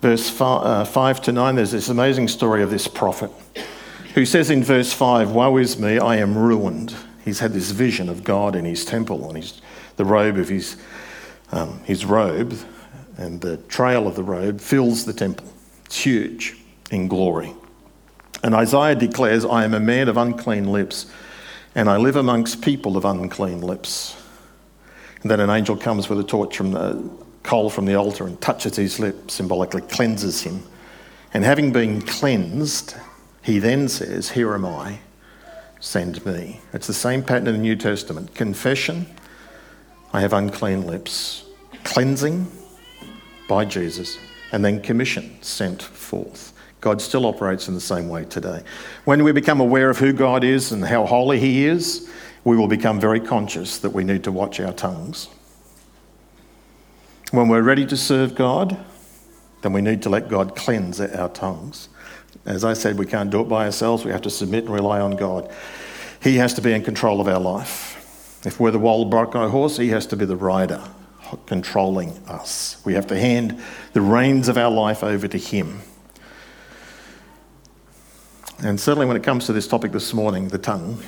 verse 0.02 0.30
5, 0.30 0.64
uh, 0.66 0.86
5 0.86 1.22
to 1.24 1.32
9, 1.34 1.56
there's 1.56 1.72
this 1.72 1.90
amazing 1.90 2.30
story 2.30 2.64
of 2.64 2.70
this 2.70 2.88
prophet 2.88 3.30
who 4.14 4.26
says 4.26 4.50
in 4.50 4.64
verse 4.64 4.94
5, 4.94 5.32
Woe 5.32 5.58
is 5.58 5.78
me, 5.78 6.00
I 6.00 6.16
am 6.16 6.38
ruined. 6.38 6.96
He's 7.26 7.40
had 7.40 7.52
this 7.52 7.72
vision 7.72 8.08
of 8.08 8.24
God 8.24 8.56
in 8.56 8.64
his 8.64 8.86
temple 8.86 9.28
and 9.28 9.38
his, 9.38 9.62
the 9.98 10.06
robe 10.06 10.38
of 10.38 10.48
his, 10.48 10.78
um, 11.52 11.84
his 11.84 12.06
robe, 12.06 12.58
and 13.18 13.42
the 13.42 13.58
trail 13.58 14.08
of 14.08 14.16
the 14.16 14.24
robe 14.24 14.60
fills 14.60 15.06
the 15.06 15.14
temple. 15.14 15.48
It's 15.86 15.98
huge 15.98 16.58
in 16.92 17.08
glory. 17.08 17.54
And 18.44 18.54
Isaiah 18.54 18.96
declares, 18.96 19.46
I 19.46 19.64
am 19.64 19.74
a 19.74 19.80
man 19.80 20.08
of 20.08 20.18
unclean 20.18 20.72
lips, 20.72 21.08
and 21.74 21.90
I 21.90 21.98
live 21.98 22.16
amongst 22.16 22.62
people 22.62 22.98
of 22.98 23.06
unclean 23.06 23.62
lips. 23.62 24.16
And 25.22 25.32
then 25.32 25.40
an 25.40 25.50
angel 25.50 25.76
comes 25.76 26.10
with 26.10 26.20
a 26.20 26.24
torch 26.24 26.56
from 26.58 26.72
the 26.72 27.10
coal 27.44 27.70
from 27.70 27.86
the 27.86 27.96
altar 27.96 28.26
and 28.26 28.40
touches 28.42 28.76
his 28.76 29.00
lip, 29.00 29.32
symbolically 29.32 29.82
cleanses 29.82 30.42
him. 30.42 30.64
And 31.34 31.44
having 31.44 31.72
been 31.72 32.02
cleansed, 32.02 32.96
he 33.42 33.60
then 33.60 33.88
says, 33.88 34.30
Here 34.32 34.54
am 34.54 34.66
I, 34.66 35.00
send 35.80 36.26
me. 36.26 36.62
It's 36.74 36.88
the 36.88 36.94
same 36.94 37.24
pattern 37.24 37.48
in 37.48 37.54
the 37.56 37.62
New 37.62 37.76
Testament 37.76 38.34
confession, 38.36 39.08
I 40.14 40.22
have 40.22 40.34
unclean 40.34 40.88
lips, 40.88 41.44
cleansing 41.84 42.48
by 43.48 43.66
Jesus, 43.66 44.18
and 44.52 44.64
then 44.64 44.82
commission, 44.82 45.38
sent 45.42 45.82
forth. 45.82 46.54
God 46.82 47.02
still 47.02 47.26
operates 47.26 47.68
in 47.68 47.74
the 47.74 47.82
same 47.82 48.10
way 48.10 48.26
today. 48.26 48.62
When 49.06 49.24
we 49.24 49.32
become 49.32 49.60
aware 49.60 49.90
of 49.90 49.98
who 49.98 50.14
God 50.14 50.44
is 50.44 50.72
and 50.72 50.86
how 50.86 51.06
holy 51.06 51.40
He 51.40 51.66
is, 51.66 52.10
we 52.44 52.56
will 52.56 52.68
become 52.68 53.00
very 53.00 53.20
conscious 53.20 53.80
that 53.80 53.90
we 53.90 54.04
need 54.04 54.24
to 54.26 54.32
watch 54.32 54.60
our 54.60 54.74
tongues. 54.74 55.28
When 57.32 57.48
we're 57.48 57.64
ready 57.64 57.86
to 57.88 57.98
serve 57.98 58.36
God, 58.36 58.78
then 59.64 59.74
we 59.74 59.82
need 59.82 60.04
to 60.04 60.10
let 60.10 60.30
God 60.30 60.56
cleanse 60.56 61.02
our 61.02 61.30
tongues. 61.30 61.90
As 62.46 62.64
I 62.64 62.74
said, 62.74 63.00
we 63.00 63.08
can't 63.08 63.32
do 63.32 63.42
it 63.42 63.50
by 63.50 63.66
ourselves. 63.66 64.06
We 64.06 64.12
have 64.12 64.22
to 64.22 64.30
submit 64.30 64.66
and 64.66 64.74
rely 64.74 65.00
on 65.00 65.16
God. 65.16 65.52
He 66.22 66.38
has 66.38 66.54
to 66.54 66.62
be 66.62 66.72
in 66.72 66.84
control 66.84 67.20
of 67.20 67.28
our 67.28 67.40
life. 67.40 68.44
If 68.46 68.60
we're 68.60 68.70
the 68.70 68.78
wild 68.78 69.12
horse, 69.12 69.78
He 69.78 69.90
has 69.90 70.06
to 70.08 70.16
be 70.16 70.26
the 70.26 70.36
rider 70.36 70.84
controlling 71.46 72.12
us. 72.28 72.82
We 72.86 72.94
have 72.94 73.08
to 73.08 73.20
hand 73.20 73.62
the 73.94 74.02
reins 74.02 74.48
of 74.48 74.58
our 74.58 74.72
life 74.72 75.04
over 75.04 75.28
to 75.28 75.38
Him. 75.38 75.82
And 78.60 78.80
certainly 78.80 79.06
when 79.06 79.18
it 79.18 79.24
comes 79.24 79.46
to 79.48 79.54
this 79.54 79.68
topic 79.68 79.92
this 79.92 80.14
morning, 80.14 80.48
the 80.48 80.58
tongue, 80.58 81.02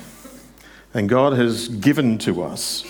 and 0.94 1.08
God 1.08 1.32
has 1.34 1.68
given 1.68 2.18
to 2.18 2.42
us 2.42 2.84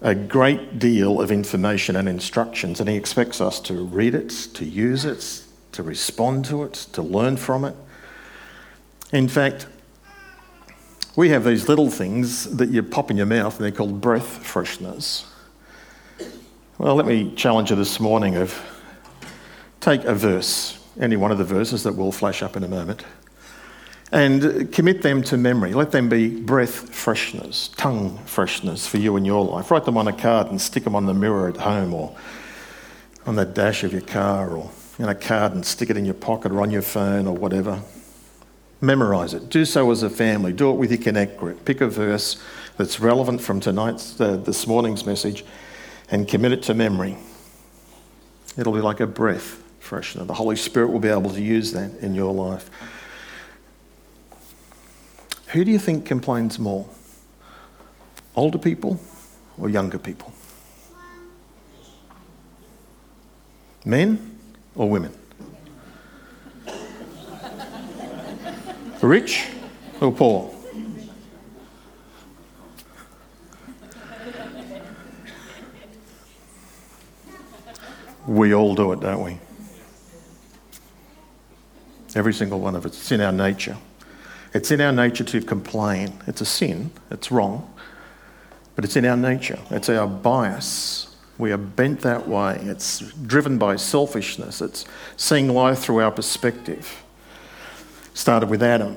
a 0.00 0.14
great 0.14 0.78
deal 0.78 1.20
of 1.20 1.32
information 1.32 1.96
and 1.96 2.08
instructions, 2.08 2.80
and 2.80 2.88
He 2.88 2.96
expects 2.96 3.40
us 3.40 3.60
to 3.60 3.84
read 3.84 4.14
it, 4.14 4.30
to 4.54 4.64
use 4.64 5.04
it, 5.04 5.42
to 5.72 5.82
respond 5.82 6.44
to 6.46 6.62
it, 6.62 6.74
to 6.92 7.02
learn 7.02 7.36
from 7.36 7.64
it. 7.64 7.74
In 9.12 9.28
fact, 9.28 9.66
we 11.16 11.30
have 11.30 11.44
these 11.44 11.68
little 11.68 11.90
things 11.90 12.56
that 12.56 12.68
you 12.68 12.82
pop 12.82 13.10
in 13.10 13.16
your 13.16 13.26
mouth, 13.26 13.56
and 13.56 13.64
they're 13.64 13.72
called 13.72 14.00
breath 14.00 14.42
fresheners. 14.44 15.24
Well, 16.78 16.94
let 16.94 17.06
me 17.06 17.34
challenge 17.34 17.70
you 17.70 17.76
this 17.76 17.98
morning 18.00 18.36
of 18.36 18.54
take 19.80 20.04
a 20.04 20.14
verse, 20.14 20.78
any 21.00 21.16
one 21.16 21.32
of 21.32 21.38
the 21.38 21.44
verses 21.44 21.84
that 21.84 21.96
will 21.96 22.12
flash 22.12 22.42
up 22.42 22.54
in 22.54 22.64
a 22.64 22.68
moment, 22.68 23.02
and 24.12 24.70
commit 24.74 25.00
them 25.00 25.22
to 25.22 25.38
memory. 25.38 25.72
Let 25.72 25.90
them 25.90 26.10
be 26.10 26.28
breath 26.28 26.90
fresheners, 26.90 27.74
tongue 27.76 28.18
fresheners 28.26 28.86
for 28.86 28.98
you 28.98 29.16
in 29.16 29.24
your 29.24 29.42
life. 29.42 29.70
Write 29.70 29.86
them 29.86 29.96
on 29.96 30.06
a 30.06 30.12
card 30.12 30.48
and 30.48 30.60
stick 30.60 30.84
them 30.84 30.94
on 30.94 31.06
the 31.06 31.14
mirror 31.14 31.48
at 31.48 31.56
home 31.56 31.94
or 31.94 32.14
on 33.24 33.36
the 33.36 33.46
dash 33.46 33.82
of 33.82 33.92
your 33.92 34.02
car 34.02 34.50
or 34.50 34.70
in 34.98 35.08
a 35.08 35.14
card 35.14 35.54
and 35.54 35.64
stick 35.64 35.88
it 35.88 35.96
in 35.96 36.04
your 36.04 36.12
pocket 36.12 36.52
or 36.52 36.60
on 36.60 36.70
your 36.70 36.82
phone 36.82 37.26
or 37.26 37.34
whatever. 37.34 37.80
Memorize 38.82 39.32
it. 39.32 39.48
Do 39.48 39.64
so 39.64 39.90
as 39.90 40.02
a 40.02 40.10
family. 40.10 40.52
Do 40.52 40.70
it 40.72 40.74
with 40.74 40.90
your 40.90 41.00
Connect 41.00 41.38
group. 41.38 41.64
Pick 41.64 41.80
a 41.80 41.88
verse 41.88 42.38
that's 42.76 43.00
relevant 43.00 43.40
from 43.40 43.60
tonight's, 43.60 44.20
uh, 44.20 44.36
this 44.36 44.66
morning's 44.66 45.06
message 45.06 45.42
and 46.10 46.28
commit 46.28 46.52
it 46.52 46.62
to 46.64 46.74
memory. 46.74 47.16
It'll 48.56 48.72
be 48.72 48.80
like 48.80 49.00
a 49.00 49.06
breath 49.06 49.62
freshener. 49.80 50.26
The 50.26 50.34
Holy 50.34 50.56
Spirit 50.56 50.90
will 50.90 51.00
be 51.00 51.08
able 51.08 51.30
to 51.30 51.42
use 51.42 51.72
that 51.72 51.94
in 52.00 52.14
your 52.14 52.32
life. 52.32 52.70
Who 55.48 55.64
do 55.64 55.70
you 55.70 55.78
think 55.78 56.04
complains 56.04 56.58
more? 56.58 56.86
Older 58.34 58.58
people 58.58 59.00
or 59.58 59.68
younger 59.68 59.98
people? 59.98 60.32
Men 63.84 64.38
or 64.74 64.90
women? 64.90 65.16
Rich 69.00 69.46
or 70.00 70.10
poor? 70.10 70.55
We 78.36 78.52
all 78.52 78.74
do 78.74 78.92
it, 78.92 79.00
don't 79.00 79.22
we? 79.22 79.38
Every 82.14 82.34
single 82.34 82.60
one 82.60 82.76
of 82.76 82.84
us. 82.84 82.92
It's 82.92 83.10
in 83.10 83.22
our 83.22 83.32
nature. 83.32 83.78
It's 84.52 84.70
in 84.70 84.82
our 84.82 84.92
nature 84.92 85.24
to 85.24 85.40
complain. 85.40 86.12
It's 86.26 86.42
a 86.42 86.44
sin, 86.44 86.90
it's 87.10 87.32
wrong, 87.32 87.72
but 88.74 88.84
it's 88.84 88.94
in 88.94 89.06
our 89.06 89.16
nature. 89.16 89.58
It's 89.70 89.88
our 89.88 90.06
bias. 90.06 91.16
We 91.38 91.50
are 91.50 91.56
bent 91.56 92.02
that 92.02 92.28
way. 92.28 92.58
It's 92.60 92.98
driven 93.10 93.56
by 93.56 93.76
selfishness. 93.76 94.60
It's 94.60 94.84
seeing 95.16 95.48
life 95.48 95.78
through 95.78 96.02
our 96.02 96.10
perspective. 96.10 97.04
Started 98.12 98.50
with 98.50 98.62
Adam. 98.62 98.96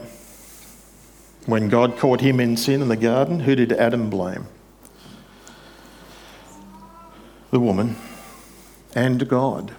When 1.45 1.69
God 1.69 1.97
caught 1.97 2.19
him 2.19 2.41
in 2.41 2.57
sin 2.57 2.81
in 2.81 2.89
the 2.89 2.97
garden, 2.97 3.39
who 3.39 3.55
did 3.55 3.71
Adam 3.71 4.09
blame? 4.09 4.47
The 7.51 7.59
woman 7.61 7.95
and 8.95 9.27
God. 9.27 9.73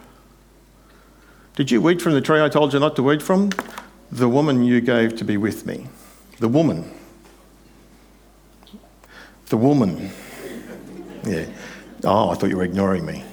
Did 1.56 1.70
you 1.70 1.88
eat 1.90 2.00
from 2.00 2.12
the 2.12 2.20
tree 2.20 2.40
I 2.40 2.48
told 2.48 2.72
you 2.72 2.80
not 2.80 2.96
to 2.96 3.12
eat 3.12 3.22
from? 3.22 3.50
The 4.10 4.28
woman 4.28 4.64
you 4.64 4.80
gave 4.80 5.16
to 5.16 5.24
be 5.24 5.36
with 5.36 5.66
me. 5.66 5.86
The 6.38 6.48
woman. 6.48 6.90
The 9.46 9.56
woman. 9.56 10.10
Yeah. 11.24 11.46
Oh, 12.04 12.30
I 12.30 12.34
thought 12.34 12.50
you 12.50 12.56
were 12.56 12.64
ignoring 12.64 13.04
me. 13.04 13.24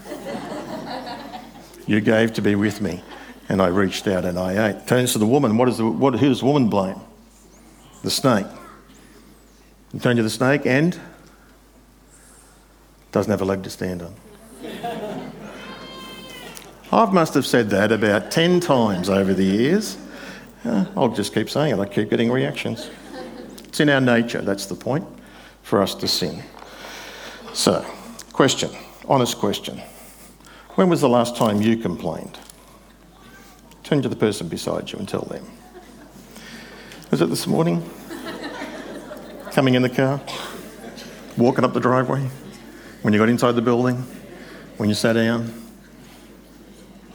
you 1.86 2.02
gave 2.02 2.34
to 2.34 2.42
be 2.42 2.56
with 2.56 2.82
me, 2.82 3.02
and 3.50 3.62
I 3.62 3.68
reached 3.68 4.08
out 4.08 4.26
and 4.26 4.38
I 4.38 4.70
ate. 4.70 4.88
Turns 4.88 5.14
to 5.14 5.20
the 5.20 5.26
woman. 5.26 5.58
What 5.58 5.70
is 5.70 5.78
the, 5.78 5.86
what, 5.86 6.16
who 6.16 6.28
does 6.28 6.42
the 6.42 6.46
woman 6.46 6.70
blame? 6.70 7.00
The 8.04 8.12
snake. 8.12 8.46
You 9.94 10.00
turn 10.00 10.18
to 10.18 10.24
the 10.24 10.30
snake 10.30 10.66
and 10.66 11.00
Doesn't 13.12 13.32
have 13.32 13.42
a 13.42 13.46
leg 13.46 13.64
to 13.64 13.70
stand 13.70 14.02
on. 14.02 14.14
I 16.92 17.06
must 17.12 17.34
have 17.34 17.46
said 17.46 17.70
that 17.72 17.92
about 17.92 18.32
10 18.32 18.62
times 18.62 19.10
over 19.10 19.34
the 19.34 19.44
years. 19.44 19.98
Uh, 20.64 20.86
I'll 20.96 21.10
just 21.10 21.34
keep 21.34 21.50
saying 21.50 21.78
it, 21.78 21.80
I 21.80 21.86
keep 21.86 22.10
getting 22.10 22.32
reactions. 22.32 22.90
It's 23.66 23.80
in 23.82 23.90
our 23.90 24.00
nature, 24.00 24.42
that's 24.42 24.66
the 24.68 24.76
point, 24.76 25.06
for 25.64 25.82
us 25.82 25.94
to 25.96 26.08
sin. 26.08 26.44
So, 27.54 27.86
question, 28.32 28.72
honest 29.08 29.38
question. 29.38 29.82
When 30.76 30.90
was 30.90 31.02
the 31.02 31.10
last 31.10 31.36
time 31.36 31.62
you 31.62 31.76
complained? 31.76 32.40
Turn 33.84 34.02
to 34.02 34.10
the 34.10 34.16
person 34.16 34.48
beside 34.48 34.92
you 34.92 35.00
and 35.00 35.08
tell 35.08 35.24
them. 35.24 35.46
Was 37.12 37.22
it 37.22 37.30
this 37.30 37.48
morning? 37.48 37.90
Coming 39.52 39.76
in 39.76 39.82
the 39.82 39.90
car? 39.90 40.22
Walking 41.38 41.66
up 41.66 41.74
the 41.74 41.80
driveway? 41.80 42.30
When 43.02 43.14
you 43.14 43.20
got 43.20 43.30
inside 43.30 43.54
the 43.54 43.62
building? 43.62 43.98
When 44.78 44.88
you 44.88 44.96
sat 44.96 45.14
down? 45.14 45.67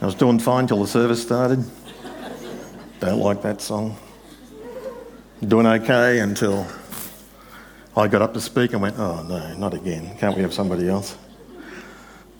I 0.03 0.05
was 0.05 0.15
doing 0.15 0.37
fine 0.37 0.67
till 0.67 0.81
the 0.81 0.87
service 0.87 1.21
started. 1.21 1.63
Don't 2.99 3.21
like 3.21 3.41
that 3.43 3.61
song. 3.61 3.95
Doing 5.47 5.65
okay 5.65 6.19
until 6.19 6.67
I 7.95 8.09
got 8.09 8.21
up 8.21 8.33
to 8.33 8.41
speak 8.41 8.73
and 8.73 8.81
went, 8.81 8.99
oh 8.99 9.23
no, 9.23 9.55
not 9.55 9.73
again. 9.73 10.17
Can't 10.17 10.35
we 10.35 10.41
have 10.41 10.53
somebody 10.53 10.89
else? 10.89 11.13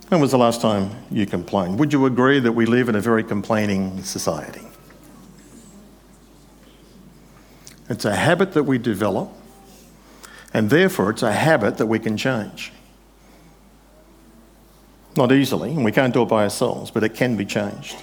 When 0.10 0.20
was 0.20 0.32
the 0.32 0.38
last 0.38 0.60
time 0.60 0.92
you 1.10 1.26
complained? 1.26 1.80
Would 1.80 1.94
you 1.94 2.06
agree 2.06 2.42
that 2.42 2.52
we 2.52 2.66
live 2.66 2.90
in 2.90 2.96
a 2.96 3.00
very 3.00 3.24
complaining 3.24 4.04
society? 4.04 4.68
It's 7.88 8.04
a 8.04 8.14
habit 8.14 8.52
that 8.56 8.64
we 8.64 8.78
develop, 8.78 9.32
and 10.54 10.70
therefore 10.70 11.12
it's 11.12 11.24
a 11.24 11.32
habit 11.32 11.78
that 11.78 11.86
we 11.86 11.98
can 11.98 12.18
change. 12.18 12.74
Not 15.16 15.32
easily, 15.32 15.70
and 15.70 15.86
we 15.86 15.92
can't 15.92 16.14
do 16.14 16.24
it 16.24 16.28
by 16.28 16.44
ourselves, 16.44 16.90
but 16.90 17.04
it 17.04 17.14
can 17.14 17.36
be 17.36 17.46
changed. 17.46 17.96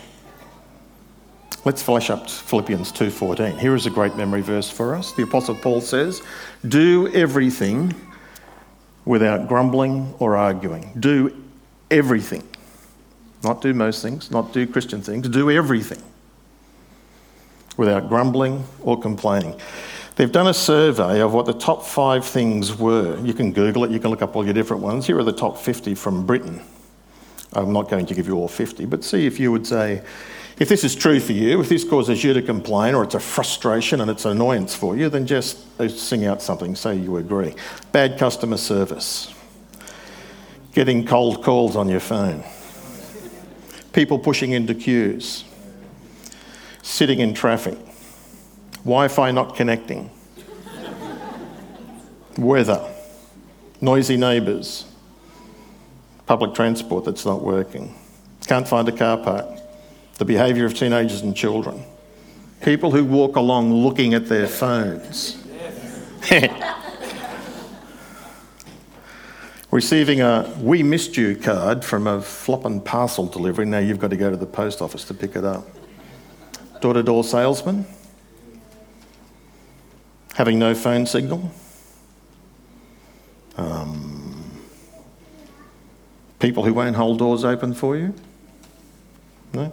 Let's 1.65 1.83
flash 1.83 2.09
up 2.09 2.31
Philippians 2.31 2.93
2:14. 2.93 3.59
Here 3.59 3.75
is 3.75 3.85
a 3.85 3.91
great 3.91 4.17
memory 4.17 4.41
verse 4.41 4.71
for 4.71 4.95
us. 4.95 5.13
The 5.13 5.25
apostle 5.25 5.57
Paul 5.57 5.81
says, 5.81 6.23
"Do 6.67 7.09
everything 7.13 7.95
without 9.05 9.49
grumbling 9.49 10.15
or 10.19 10.37
arguing. 10.37 10.93
Do 10.99 11.33
everything. 11.91 12.45
Not 13.43 13.61
do 13.61 13.75
most 13.75 14.03
things, 14.03 14.31
not 14.31 14.53
do 14.53 14.67
Christian 14.67 15.03
things, 15.03 15.29
do 15.29 15.51
everything 15.51 16.01
without 17.77 18.09
grumbling 18.09 18.65
or 18.83 18.99
complaining." 18.99 19.55
They've 20.17 20.33
done 20.33 20.47
a 20.47 20.55
survey 20.55 21.21
of 21.21 21.33
what 21.33 21.47
the 21.47 21.55
top 21.55 21.85
5 21.85 22.25
things 22.25 22.79
were. 22.79 23.19
You 23.23 23.35
can 23.35 23.53
Google 23.53 23.85
it, 23.85 23.91
you 23.91 23.99
can 23.99 24.11
look 24.11 24.23
up 24.23 24.37
all 24.37 24.45
your 24.45 24.55
different 24.55 24.83
ones. 24.83 25.07
Here 25.07 25.19
are 25.19 25.25
the 25.25 25.33
top 25.33 25.59
50 25.59 25.95
from 25.95 26.25
Britain. 26.25 26.61
I'm 27.53 27.73
not 27.73 27.89
going 27.89 28.07
to 28.07 28.15
give 28.15 28.27
you 28.27 28.37
all 28.37 28.49
50, 28.49 28.85
but 28.87 29.03
see 29.03 29.27
if 29.27 29.41
you 29.41 29.51
would 29.51 29.67
say, 29.67 30.03
if 30.59 30.69
this 30.69 30.85
is 30.85 30.95
true 30.95 31.19
for 31.19 31.33
you, 31.33 31.61
if 31.61 31.69
this 31.69 31.85
causes 31.85 32.23
you 32.23 32.33
to 32.35 32.43
complain 32.43 32.95
or 32.95 33.03
it's 33.03 33.15
a 33.15 33.21
frustration 33.21 34.01
and 34.01 34.11
it's 34.11 34.25
an 34.25 34.33
annoyance 34.33 34.75
for 34.75 34.97
you, 34.97 35.09
then 35.09 35.27
just 35.27 35.59
uh, 35.81 35.89
sing 35.89 36.27
out 36.27 36.43
something, 36.43 36.77
say 36.77 36.95
you 36.95 37.17
agree. 37.17 37.55
Bad 37.93 38.19
customer 38.19 38.57
service, 38.57 39.35
getting 40.73 41.05
cold 41.07 41.43
calls 41.43 41.77
on 41.77 41.89
your 41.89 42.01
phone, 42.01 42.45
people 43.93 44.19
pushing 44.19 44.53
into 44.53 44.75
queues, 44.75 45.45
sitting 46.83 47.21
in 47.21 47.35
traffic, 47.35 47.79
Wi 48.85 49.09
Fi 49.09 49.31
not 49.33 49.57
connecting, 49.57 50.11
weather, 52.37 52.87
noisy 53.81 54.17
neighbours 54.17 54.90
public 56.31 56.55
transport 56.55 57.05
that's 57.05 57.27
not 57.27 57.43
working, 57.43 57.93
can't 58.47 58.69
find 58.69 58.89
a 58.89 58.93
car 58.93 59.17
park, 59.17 59.47
the 60.19 60.25
behaviour 60.25 60.65
of 60.65 60.73
teenagers 60.73 61.23
and 61.23 61.35
children, 61.35 61.83
people 62.61 62.93
who 62.93 63.05
walk 63.05 63.35
along 63.35 63.75
looking 63.75 64.15
at 64.15 64.29
their 64.29 64.47
phones. 64.47 65.45
Receiving 69.73 70.21
a 70.21 70.57
We 70.61 70.85
Missed 70.85 71.17
You 71.17 71.35
card 71.35 71.85
from 71.85 72.07
a 72.07 72.23
flopping 72.23 72.81
parcel 72.81 73.27
delivery, 73.27 73.67
now 73.67 73.79
you've 73.79 73.99
got 73.99 74.11
to 74.11 74.17
go 74.17 74.31
to 74.31 74.37
the 74.37 74.47
post 74.47 74.81
office 74.81 75.03
to 75.07 75.15
pick 75.15 75.35
it 75.35 75.45
up. 75.45 75.67
Door 76.81 76.93
to 76.93 77.03
door 77.03 77.25
salesman, 77.25 77.85
having 80.35 80.61
no 80.61 80.77
phone 80.77 81.07
signal. 81.07 81.51
Um, 83.57 84.20
People 86.41 86.65
who 86.65 86.73
won't 86.73 86.97
hold 86.97 87.19
doors 87.19 87.45
open 87.45 87.75
for 87.75 87.97
you? 87.97 88.15
No? 89.53 89.73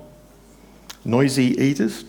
Noisy 1.06 1.56
eaters? 1.62 2.04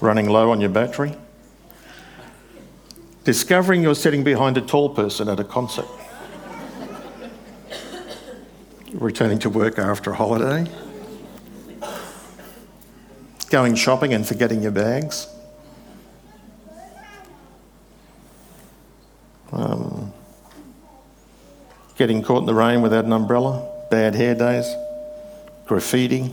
Running 0.00 0.28
low 0.28 0.50
on 0.50 0.60
your 0.60 0.70
battery? 0.70 1.16
Discovering 3.24 3.82
you're 3.82 3.94
sitting 3.94 4.22
behind 4.22 4.58
a 4.58 4.60
tall 4.60 4.90
person 4.90 5.28
at 5.28 5.40
a 5.40 5.44
concert? 5.44 5.86
Returning 8.92 9.38
to 9.40 9.50
work 9.50 9.78
after 9.78 10.10
a 10.10 10.14
holiday? 10.14 10.70
Going 13.48 13.74
shopping 13.74 14.12
and 14.12 14.26
forgetting 14.26 14.62
your 14.62 14.72
bags? 14.72 15.26
Getting 21.98 22.22
caught 22.22 22.38
in 22.38 22.46
the 22.46 22.54
rain 22.54 22.80
without 22.80 23.04
an 23.04 23.12
umbrella, 23.12 23.68
bad 23.90 24.14
hair 24.14 24.32
days, 24.32 24.72
graffiti, 25.66 26.32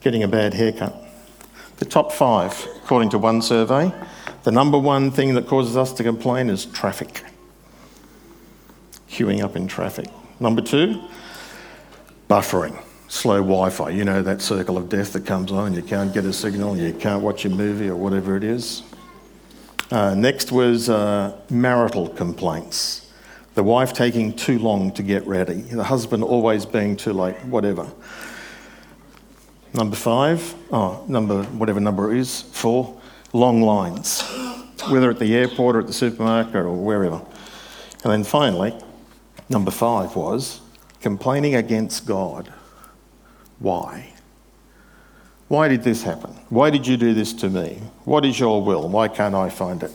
getting 0.00 0.22
a 0.22 0.28
bad 0.28 0.54
haircut. 0.54 0.94
The 1.78 1.84
top 1.84 2.12
five, 2.12 2.68
according 2.76 3.10
to 3.10 3.18
one 3.18 3.42
survey, 3.42 3.92
the 4.44 4.52
number 4.52 4.78
one 4.78 5.10
thing 5.10 5.34
that 5.34 5.48
causes 5.48 5.76
us 5.76 5.92
to 5.94 6.04
complain 6.04 6.48
is 6.48 6.64
traffic. 6.64 7.24
Queuing 9.10 9.42
up 9.42 9.56
in 9.56 9.66
traffic. 9.66 10.06
Number 10.38 10.62
two, 10.62 11.02
buffering, 12.28 12.80
slow 13.08 13.38
Wi 13.38 13.70
Fi. 13.70 13.90
You 13.90 14.04
know 14.04 14.22
that 14.22 14.40
circle 14.40 14.78
of 14.78 14.88
death 14.88 15.12
that 15.14 15.26
comes 15.26 15.50
on 15.50 15.74
you 15.74 15.82
can't 15.82 16.14
get 16.14 16.24
a 16.24 16.32
signal, 16.32 16.76
you 16.76 16.92
can't 16.94 17.22
watch 17.22 17.44
a 17.44 17.50
movie 17.50 17.88
or 17.88 17.96
whatever 17.96 18.36
it 18.36 18.44
is. 18.44 18.84
Uh, 19.90 20.14
next 20.14 20.52
was 20.52 20.88
uh, 20.88 21.36
marital 21.50 22.08
complaints. 22.08 23.10
The 23.54 23.64
wife 23.64 23.92
taking 23.92 24.32
too 24.34 24.60
long 24.60 24.92
to 24.92 25.02
get 25.02 25.26
ready, 25.26 25.62
the 25.62 25.82
husband 25.82 26.22
always 26.22 26.64
being 26.64 26.96
too 26.96 27.12
late, 27.12 27.36
whatever. 27.44 27.90
Number 29.74 29.96
five, 29.96 30.54
oh, 30.70 31.04
number, 31.08 31.42
whatever 31.42 31.80
number 31.80 32.12
it 32.12 32.18
is, 32.18 32.42
four, 32.42 33.00
long 33.32 33.62
lines, 33.62 34.22
whether 34.88 35.10
at 35.10 35.18
the 35.18 35.34
airport 35.34 35.76
or 35.76 35.80
at 35.80 35.86
the 35.88 35.92
supermarket 35.92 36.54
or 36.54 36.72
wherever. 36.72 37.20
And 38.04 38.12
then 38.12 38.24
finally, 38.24 38.74
number 39.48 39.72
five 39.72 40.14
was 40.14 40.60
complaining 41.00 41.56
against 41.56 42.06
God. 42.06 42.52
Why? 43.58 44.12
Why 45.50 45.66
did 45.66 45.82
this 45.82 46.04
happen? 46.04 46.30
Why 46.48 46.70
did 46.70 46.86
you 46.86 46.96
do 46.96 47.12
this 47.12 47.32
to 47.32 47.50
me? 47.50 47.80
What 48.04 48.24
is 48.24 48.38
your 48.38 48.62
will? 48.62 48.88
Why 48.88 49.08
can't 49.08 49.34
I 49.34 49.50
find 49.50 49.82
it? 49.82 49.90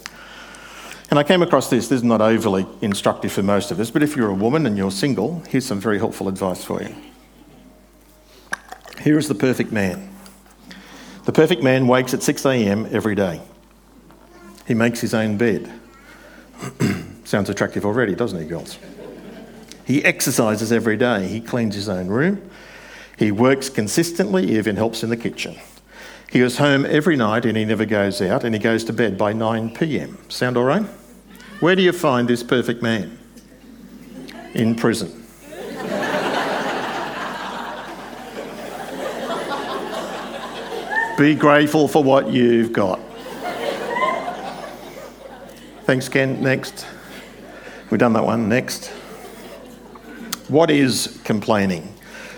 And 1.09 1.17
I 1.17 1.23
came 1.23 1.41
across 1.41 1.69
this. 1.69 1.87
This 1.87 1.99
is 1.99 2.03
not 2.03 2.19
overly 2.19 2.65
instructive 2.81 3.31
for 3.31 3.41
most 3.41 3.71
of 3.71 3.79
us, 3.79 3.89
but 3.89 4.03
if 4.03 4.17
you're 4.17 4.29
a 4.29 4.33
woman 4.33 4.65
and 4.65 4.77
you're 4.77 4.91
single, 4.91 5.41
here's 5.47 5.65
some 5.65 5.79
very 5.79 5.97
helpful 5.97 6.27
advice 6.27 6.61
for 6.61 6.83
you. 6.83 6.93
Here 8.99 9.17
is 9.17 9.29
the 9.29 9.35
perfect 9.35 9.71
man. 9.71 10.13
The 11.23 11.31
perfect 11.31 11.63
man 11.63 11.87
wakes 11.87 12.13
at 12.13 12.21
6 12.21 12.45
a.m. 12.47 12.89
every 12.91 13.15
day. 13.15 13.41
He 14.67 14.73
makes 14.73 14.99
his 14.99 15.13
own 15.13 15.37
bed. 15.37 15.71
Sounds 17.23 17.49
attractive 17.49 17.85
already, 17.85 18.13
doesn't 18.13 18.41
he, 18.41 18.45
girls? 18.45 18.77
He 19.85 20.03
exercises 20.03 20.73
every 20.73 20.97
day. 20.97 21.27
He 21.27 21.39
cleans 21.39 21.75
his 21.75 21.87
own 21.87 22.09
room. 22.09 22.51
He 23.17 23.31
works 23.31 23.69
consistently, 23.69 24.47
he 24.47 24.57
even 24.57 24.75
helps 24.75 25.03
in 25.03 25.09
the 25.09 25.17
kitchen. 25.17 25.55
He 26.31 26.39
goes 26.39 26.57
home 26.57 26.85
every 26.85 27.15
night 27.15 27.45
and 27.45 27.55
he 27.55 27.63
never 27.63 27.85
goes 27.85 28.21
out, 28.21 28.43
and 28.43 28.53
he 28.53 28.59
goes 28.59 28.83
to 28.85 28.93
bed 28.93 29.17
by 29.17 29.31
9 29.31 29.73
pm. 29.73 30.17
Sound 30.27 30.57
all 30.57 30.65
right? 30.65 30.85
Where 31.61 31.75
do 31.75 31.81
you 31.81 31.93
find 31.93 32.27
this 32.27 32.43
perfect 32.43 32.81
man? 32.81 33.17
In 34.53 34.75
prison. 34.75 35.21
Be 41.17 41.33
grateful 41.33 41.87
for 41.87 42.03
what 42.03 42.29
you've 42.29 42.73
got. 42.73 42.99
Thanks, 45.85 46.09
Ken. 46.09 46.41
Next. 46.43 46.85
We've 47.89 47.99
done 47.99 48.11
that 48.13 48.25
one. 48.25 48.49
Next. 48.49 48.87
What 50.49 50.69
is 50.69 51.21
complaining? 51.23 51.94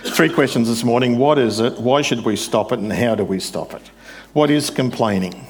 Three 0.10 0.30
questions 0.30 0.68
this 0.68 0.84
morning. 0.84 1.20
What 1.20 1.38
is 1.38 1.60
it? 1.60 1.78
Why 1.80 2.02
should 2.02 2.26
we 2.26 2.36
stop 2.36 2.72
it? 2.72 2.80
And 2.80 2.92
how 2.92 3.14
do 3.14 3.24
we 3.24 3.40
stop 3.40 3.74
it? 3.74 3.82
What 4.34 4.50
is 4.50 4.72
complaining? 4.72 5.46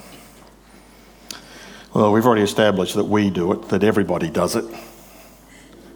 Well, 1.94 2.12
we've 2.12 2.26
already 2.26 2.42
established 2.42 2.96
that 2.96 3.06
we 3.06 3.30
do 3.30 3.54
it, 3.54 3.70
that 3.70 3.84
everybody 3.84 4.30
does 4.30 4.58
it. 4.58 4.66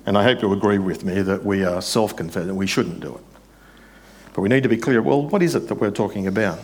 And 0.06 0.18
I 0.18 0.24
hope 0.24 0.42
you 0.42 0.54
agree 0.54 0.78
with 0.78 1.04
me 1.04 1.22
that 1.22 1.44
we 1.44 1.66
are 1.66 1.82
self 1.82 2.16
confessing, 2.16 2.56
we 2.56 2.66
shouldn't 2.66 3.02
do 3.02 3.16
it. 3.16 3.24
But 4.34 4.42
we 4.42 4.48
need 4.50 4.64
to 4.64 4.70
be 4.70 4.78
clear 4.78 5.02
well, 5.02 5.28
what 5.28 5.42
is 5.42 5.54
it 5.54 5.68
that 5.68 5.76
we're 5.76 5.92
talking 5.92 6.28
about? 6.28 6.60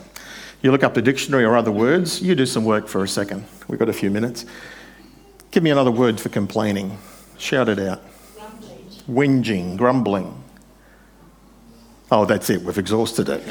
You 0.61 0.71
look 0.71 0.83
up 0.83 0.93
the 0.93 1.01
dictionary 1.01 1.43
or 1.43 1.57
other 1.57 1.71
words, 1.71 2.21
you 2.21 2.35
do 2.35 2.45
some 2.45 2.63
work 2.63 2.87
for 2.87 3.03
a 3.03 3.07
second. 3.07 3.45
We've 3.67 3.79
got 3.79 3.89
a 3.89 3.93
few 3.93 4.09
minutes. 4.09 4.45
Give 5.51 5.61
me 5.61 5.71
another 5.71 5.91
word 5.91 6.21
for 6.21 6.29
complaining. 6.29 6.97
Shout 7.37 7.67
it 7.67 7.79
out. 7.79 8.01
Grumbling. 8.35 9.43
Whinging, 9.43 9.77
grumbling. 9.77 10.43
Oh, 12.09 12.25
that's 12.25 12.49
it, 12.49 12.61
we've 12.61 12.77
exhausted 12.77 13.27
it. 13.29 13.43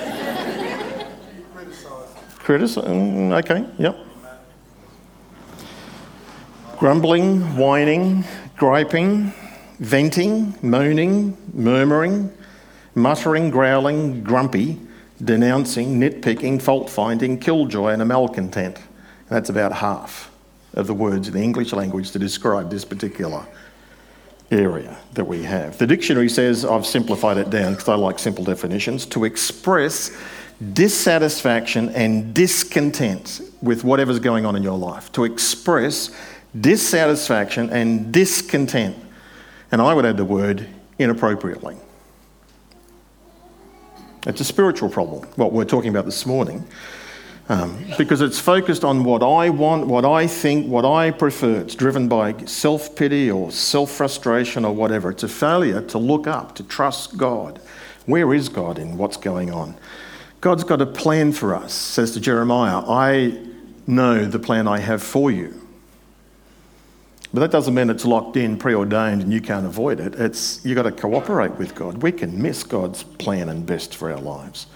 Criticise. 2.39 2.85
Mm, 2.85 3.45
okay, 3.45 3.67
yep. 3.79 3.99
Grumbling, 6.79 7.57
whining, 7.57 8.25
griping, 8.57 9.33
venting, 9.79 10.55
moaning, 10.63 11.37
murmuring, 11.53 12.33
muttering, 12.95 13.51
growling, 13.51 14.23
grumpy, 14.23 14.79
denouncing, 15.23 15.99
nitpicking, 15.99 16.61
fault 16.63 16.89
finding, 16.89 17.39
killjoy, 17.39 17.89
and 17.89 18.01
a 18.01 18.05
malcontent. 18.05 18.79
That's 19.29 19.51
about 19.51 19.73
half 19.73 20.31
of 20.75 20.87
the 20.87 20.95
words 20.95 21.29
in 21.29 21.35
the 21.35 21.43
English 21.43 21.73
language 21.73 22.13
to 22.13 22.19
describe 22.19 22.71
this 22.71 22.85
particular 22.85 23.47
area 24.51 24.97
that 25.15 25.25
we 25.25 25.43
have. 25.43 25.79
The 25.79 25.87
dictionary 25.87 26.29
says, 26.29 26.65
I've 26.65 26.87
simplified 26.87 27.37
it 27.39 27.51
down 27.51 27.73
because 27.73 27.89
I 27.89 27.95
like 27.95 28.19
simple 28.19 28.45
definitions, 28.45 29.07
to 29.07 29.25
express 29.25 30.17
dissatisfaction 30.73 31.91
and 31.91 32.33
discontent 32.33 33.41
with 33.61 33.85
whatever's 33.85 34.19
going 34.21 34.47
on 34.47 34.57
in 34.57 34.63
your 34.63 34.79
life. 34.79 35.13
To 35.13 35.25
express 35.25 36.11
dissatisfaction 36.59 37.71
and 37.71 38.13
discontent. 38.13 38.97
And 39.73 39.83
I 39.83 39.93
would 39.93 40.07
add 40.07 40.17
the 40.17 40.25
word 40.25 40.67
inappropriately. 40.99 41.77
It's 44.27 44.41
a 44.41 44.45
spiritual 44.45 44.89
problem, 44.89 45.25
what 45.37 45.53
we're 45.53 45.65
talking 45.65 45.91
about 45.91 46.05
this 46.05 46.27
morning, 46.27 46.67
um, 47.49 47.85
because 47.97 48.21
it's 48.21 48.41
focused 48.41 48.85
on 48.85 49.05
what 49.05 49.23
I 49.23 49.51
want, 49.51 49.87
what 49.87 50.05
I 50.05 50.27
think, 50.27 50.67
what 50.67 50.85
I 50.85 51.11
prefer. 51.13 51.61
It's 51.61 51.75
driven 51.75 52.09
by 52.09 52.35
self 52.47 52.97
pity 52.97 53.31
or 53.31 53.53
self 53.53 53.91
frustration 53.91 54.65
or 54.65 54.73
whatever. 54.73 55.11
It's 55.11 55.23
a 55.23 55.29
failure 55.29 55.81
to 55.83 55.99
look 55.99 56.27
up, 56.27 56.55
to 56.57 56.65
trust 56.65 57.17
God. 57.17 57.61
Where 58.07 58.35
is 58.35 58.49
God 58.49 58.79
in 58.79 58.97
what's 58.97 59.17
going 59.17 59.51
on? 59.51 59.77
God's 60.41 60.65
got 60.65 60.81
a 60.81 60.87
plan 60.87 61.33
for 61.33 61.55
us, 61.55 61.73
says 61.73 62.13
to 62.13 62.21
Jeremiah. 62.21 62.79
I 62.87 63.39
know 63.87 64.25
the 64.25 64.39
plan 64.39 64.67
I 64.69 64.79
have 64.81 65.03
for 65.03 65.31
you. 65.31 65.61
But 67.33 67.41
that 67.41 67.51
doesn't 67.51 67.75
mean 67.75 67.91
it's 67.91 68.05
locked 68.05 68.37
in, 68.37 68.57
preordained, 68.57 69.23
and 69.23 69.33
you 69.33 69.41
can't 69.41 69.67
avoid 69.67 70.01
it. 70.01 70.15
It's 70.15 70.65
you've 70.65 70.77
got 70.77 70.85
to 70.85 70.93
cooperate 70.93 71.53
with 71.53 71.75
God. 71.75 72.03
We 72.03 72.11
can 72.11 72.41
miss 72.41 72.63
God's 72.63 73.03
plan 73.03 73.49
and 73.49 73.67
best 73.67 73.95
for 73.95 74.11
our 74.11 74.21
lives. 74.21 74.67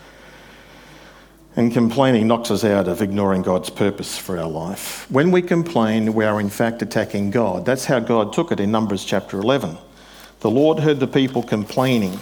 And 1.57 1.73
complaining 1.73 2.29
knocks 2.29 2.53
us 2.53 2.63
out 2.63 2.87
of 2.87 3.03
ignoring 3.03 3.43
God's 3.43 3.71
purpose 3.71 4.17
for 4.17 4.39
our 4.39 4.49
life. 4.49 5.11
When 5.11 5.33
we 5.33 5.43
complain, 5.43 6.15
we 6.15 6.25
are 6.25 6.41
in 6.41 6.49
fact 6.49 6.81
attacking 6.81 7.33
God. 7.33 7.67
That's 7.67 7.85
how 7.85 7.99
God 7.99 8.33
took 8.33 8.53
it 8.53 8.61
in 8.61 8.71
Numbers 8.71 9.05
chapter 9.05 9.41
11. 9.41 9.77
The 10.41 10.51
Lord 10.51 10.79
heard 10.79 11.01
the 11.01 11.09
people 11.09 11.43
complaining. 11.43 12.19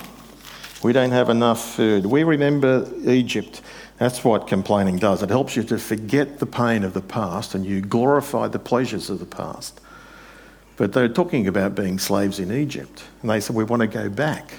We 0.82 0.94
don't 0.94 1.10
have 1.10 1.28
enough 1.28 1.74
food. 1.74 2.06
We 2.06 2.24
remember 2.24 2.90
Egypt. 3.04 3.60
That's 3.98 4.24
what 4.24 4.46
complaining 4.46 4.96
does. 4.96 5.22
It 5.22 5.28
helps 5.28 5.56
you 5.56 5.62
to 5.64 5.78
forget 5.78 6.38
the 6.38 6.46
pain 6.46 6.82
of 6.82 6.94
the 6.94 7.02
past 7.02 7.54
and 7.54 7.66
you 7.66 7.82
glorify 7.82 8.48
the 8.48 8.58
pleasures 8.58 9.10
of 9.10 9.18
the 9.18 9.26
past. 9.26 9.78
But 10.76 10.94
they're 10.94 11.08
talking 11.08 11.46
about 11.46 11.74
being 11.74 11.98
slaves 11.98 12.38
in 12.40 12.50
Egypt. 12.50 13.04
And 13.20 13.30
they 13.30 13.40
said, 13.40 13.56
We 13.56 13.64
want 13.64 13.82
to 13.82 13.88
go 13.88 14.08
back. 14.08 14.52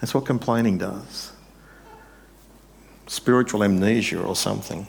That's 0.00 0.12
what 0.12 0.26
complaining 0.26 0.78
does 0.78 1.32
spiritual 3.08 3.64
amnesia 3.64 4.22
or 4.22 4.36
something. 4.36 4.86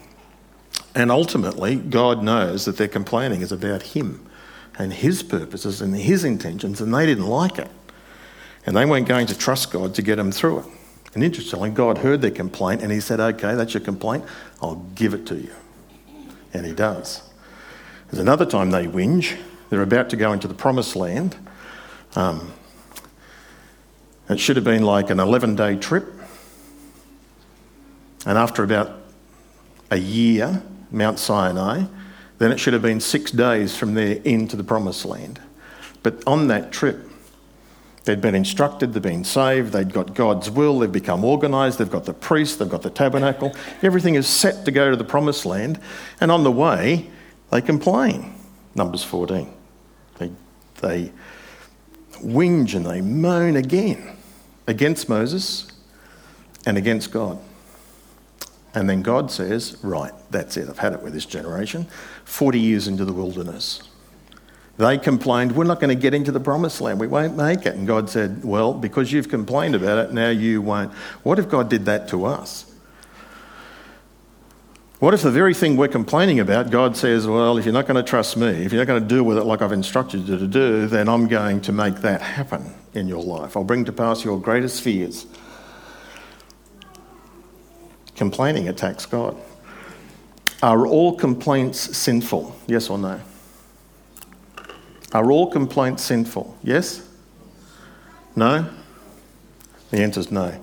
And 0.95 1.11
ultimately, 1.11 1.75
God 1.75 2.23
knows 2.23 2.65
that 2.65 2.77
their 2.77 2.87
complaining 2.87 3.41
is 3.41 3.51
about 3.51 3.81
Him 3.81 4.25
and 4.77 4.93
His 4.93 5.23
purposes 5.23 5.81
and 5.81 5.95
His 5.95 6.23
intentions, 6.23 6.81
and 6.81 6.93
they 6.93 7.05
didn't 7.05 7.27
like 7.27 7.57
it. 7.57 7.69
And 8.65 8.75
they 8.75 8.85
weren't 8.85 9.07
going 9.07 9.27
to 9.27 9.37
trust 9.37 9.71
God 9.71 9.95
to 9.95 10.01
get 10.01 10.17
them 10.17 10.31
through 10.31 10.59
it. 10.59 10.65
And 11.13 11.23
interestingly, 11.23 11.69
God 11.71 11.99
heard 11.99 12.21
their 12.21 12.31
complaint 12.31 12.81
and 12.81 12.91
He 12.91 12.99
said, 12.99 13.19
Okay, 13.19 13.55
that's 13.55 13.73
your 13.73 13.81
complaint, 13.81 14.25
I'll 14.61 14.85
give 14.95 15.13
it 15.13 15.25
to 15.27 15.35
you. 15.35 15.53
And 16.53 16.65
He 16.65 16.73
does. 16.73 17.23
There's 18.09 18.21
another 18.21 18.45
time 18.45 18.71
they 18.71 18.85
whinge 18.87 19.37
they're 19.69 19.81
about 19.81 20.09
to 20.09 20.15
go 20.15 20.33
into 20.33 20.47
the 20.47 20.53
promised 20.53 20.95
land. 20.95 21.35
Um, 22.15 22.51
it 24.29 24.39
should 24.39 24.55
have 24.55 24.65
been 24.65 24.83
like 24.83 25.09
an 25.09 25.19
11 25.19 25.55
day 25.55 25.75
trip. 25.75 26.18
And 28.25 28.37
after 28.37 28.63
about 28.63 28.99
a 29.91 29.97
year, 29.97 30.61
Mount 30.91 31.19
Sinai, 31.19 31.83
then 32.37 32.51
it 32.51 32.59
should 32.59 32.73
have 32.73 32.81
been 32.81 32.99
six 32.99 33.31
days 33.31 33.75
from 33.77 33.93
there 33.93 34.21
into 34.23 34.55
the 34.55 34.63
promised 34.63 35.05
land. 35.05 35.39
But 36.03 36.23
on 36.25 36.47
that 36.47 36.71
trip, 36.71 37.09
they'd 38.05 38.21
been 38.21 38.35
instructed, 38.35 38.93
they'd 38.93 39.03
been 39.03 39.23
saved, 39.25 39.73
they'd 39.73 39.93
got 39.93 40.15
God's 40.15 40.49
will, 40.49 40.79
they've 40.79 40.91
become 40.91 41.25
organised, 41.25 41.77
they've 41.77 41.91
got 41.91 42.05
the 42.05 42.13
priest, 42.13 42.59
they've 42.59 42.69
got 42.69 42.81
the 42.81 42.89
tabernacle. 42.89 43.53
Everything 43.81 44.15
is 44.15 44.27
set 44.27 44.65
to 44.65 44.71
go 44.71 44.89
to 44.89 44.95
the 44.95 45.03
promised 45.03 45.45
land. 45.45 45.79
And 46.21 46.31
on 46.31 46.43
the 46.43 46.51
way, 46.51 47.09
they 47.51 47.61
complain. 47.61 48.33
Numbers 48.75 49.03
14. 49.03 49.51
They, 50.17 50.31
they 50.81 51.11
whinge 52.21 52.75
and 52.75 52.85
they 52.85 53.01
moan 53.01 53.55
again 53.55 54.15
against 54.67 55.09
Moses 55.09 55.67
and 56.65 56.77
against 56.77 57.11
God. 57.11 57.39
And 58.73 58.89
then 58.89 59.01
God 59.01 59.31
says, 59.31 59.77
Right, 59.83 60.13
that's 60.29 60.57
it, 60.57 60.69
I've 60.69 60.79
had 60.79 60.93
it 60.93 61.01
with 61.01 61.13
this 61.13 61.25
generation. 61.25 61.87
40 62.25 62.59
years 62.59 62.87
into 62.87 63.05
the 63.05 63.13
wilderness. 63.13 63.81
They 64.77 64.97
complained, 64.97 65.53
We're 65.53 65.65
not 65.65 65.79
going 65.79 65.95
to 65.95 66.01
get 66.01 66.13
into 66.13 66.31
the 66.31 66.39
promised 66.39 66.79
land, 66.79 66.99
we 66.99 67.07
won't 67.07 67.35
make 67.35 67.65
it. 67.65 67.75
And 67.75 67.85
God 67.87 68.09
said, 68.09 68.43
Well, 68.43 68.73
because 68.73 69.11
you've 69.11 69.29
complained 69.29 69.75
about 69.75 69.97
it, 70.05 70.13
now 70.13 70.29
you 70.29 70.61
won't. 70.61 70.93
What 71.23 71.39
if 71.39 71.49
God 71.49 71.69
did 71.69 71.85
that 71.85 72.07
to 72.09 72.25
us? 72.25 72.65
What 74.99 75.13
if 75.13 75.21
the 75.21 75.31
very 75.31 75.53
thing 75.53 75.77
we're 75.77 75.87
complaining 75.87 76.41
about, 76.41 76.71
God 76.71 76.95
says, 76.95 77.25
Well, 77.25 77.57
if 77.57 77.65
you're 77.65 77.73
not 77.73 77.87
going 77.87 78.03
to 78.03 78.09
trust 78.09 78.37
me, 78.37 78.47
if 78.47 78.71
you're 78.71 78.81
not 78.81 78.87
going 78.87 79.01
to 79.01 79.07
deal 79.07 79.23
with 79.23 79.37
it 79.37 79.43
like 79.43 79.61
I've 79.61 79.71
instructed 79.71 80.27
you 80.27 80.37
to 80.37 80.47
do, 80.47 80.87
then 80.87 81.09
I'm 81.09 81.27
going 81.27 81.61
to 81.61 81.71
make 81.71 81.95
that 81.97 82.21
happen 82.21 82.73
in 82.93 83.07
your 83.07 83.23
life. 83.23 83.57
I'll 83.57 83.63
bring 83.63 83.85
to 83.85 83.93
pass 83.93 84.23
your 84.23 84.39
greatest 84.39 84.81
fears. 84.81 85.25
Complaining 88.19 88.67
attacks 88.67 89.05
God. 89.05 89.37
Are 90.61 90.85
all 90.85 91.15
complaints 91.15 91.95
sinful? 91.95 92.53
Yes 92.67 92.89
or 92.89 92.97
no? 92.97 93.21
Are 95.13 95.31
all 95.31 95.49
complaints 95.49 96.03
sinful? 96.03 96.57
Yes? 96.61 97.07
No? 98.35 98.69
The 99.91 100.01
answer 100.01 100.19
is 100.19 100.31
no. 100.31 100.53